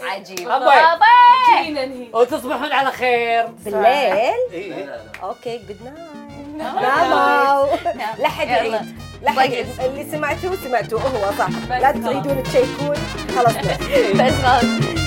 عجيب. 0.03 0.49
أبي. 0.49 1.03
جينا 1.63 1.85
نهي 1.85 2.09
وتصبحون 2.13 2.71
على 2.71 2.91
خير. 2.91 3.47
بالليل؟ 3.47 3.83
اي 4.53 4.89
okay 5.23 5.57
good 5.57 5.81
night 5.83 6.13
ناموا 6.57 7.75
لا 8.17 8.27
حد 8.27 8.47
يعيد 8.47 8.97
لا 9.23 9.31
حد 9.31 9.51
يعيد 9.51 9.65
اللي 9.79 10.05
سمعتوه 10.11 10.55
سمعتوه. 10.55 11.01
هو 11.01 11.31
صح. 11.37 11.49
لا 11.69 11.91
تريدون 11.91 12.43
تشيكون. 12.43 12.95
خلصنا 13.35 13.77
بس 14.13 14.33
خلاص. 14.33 15.02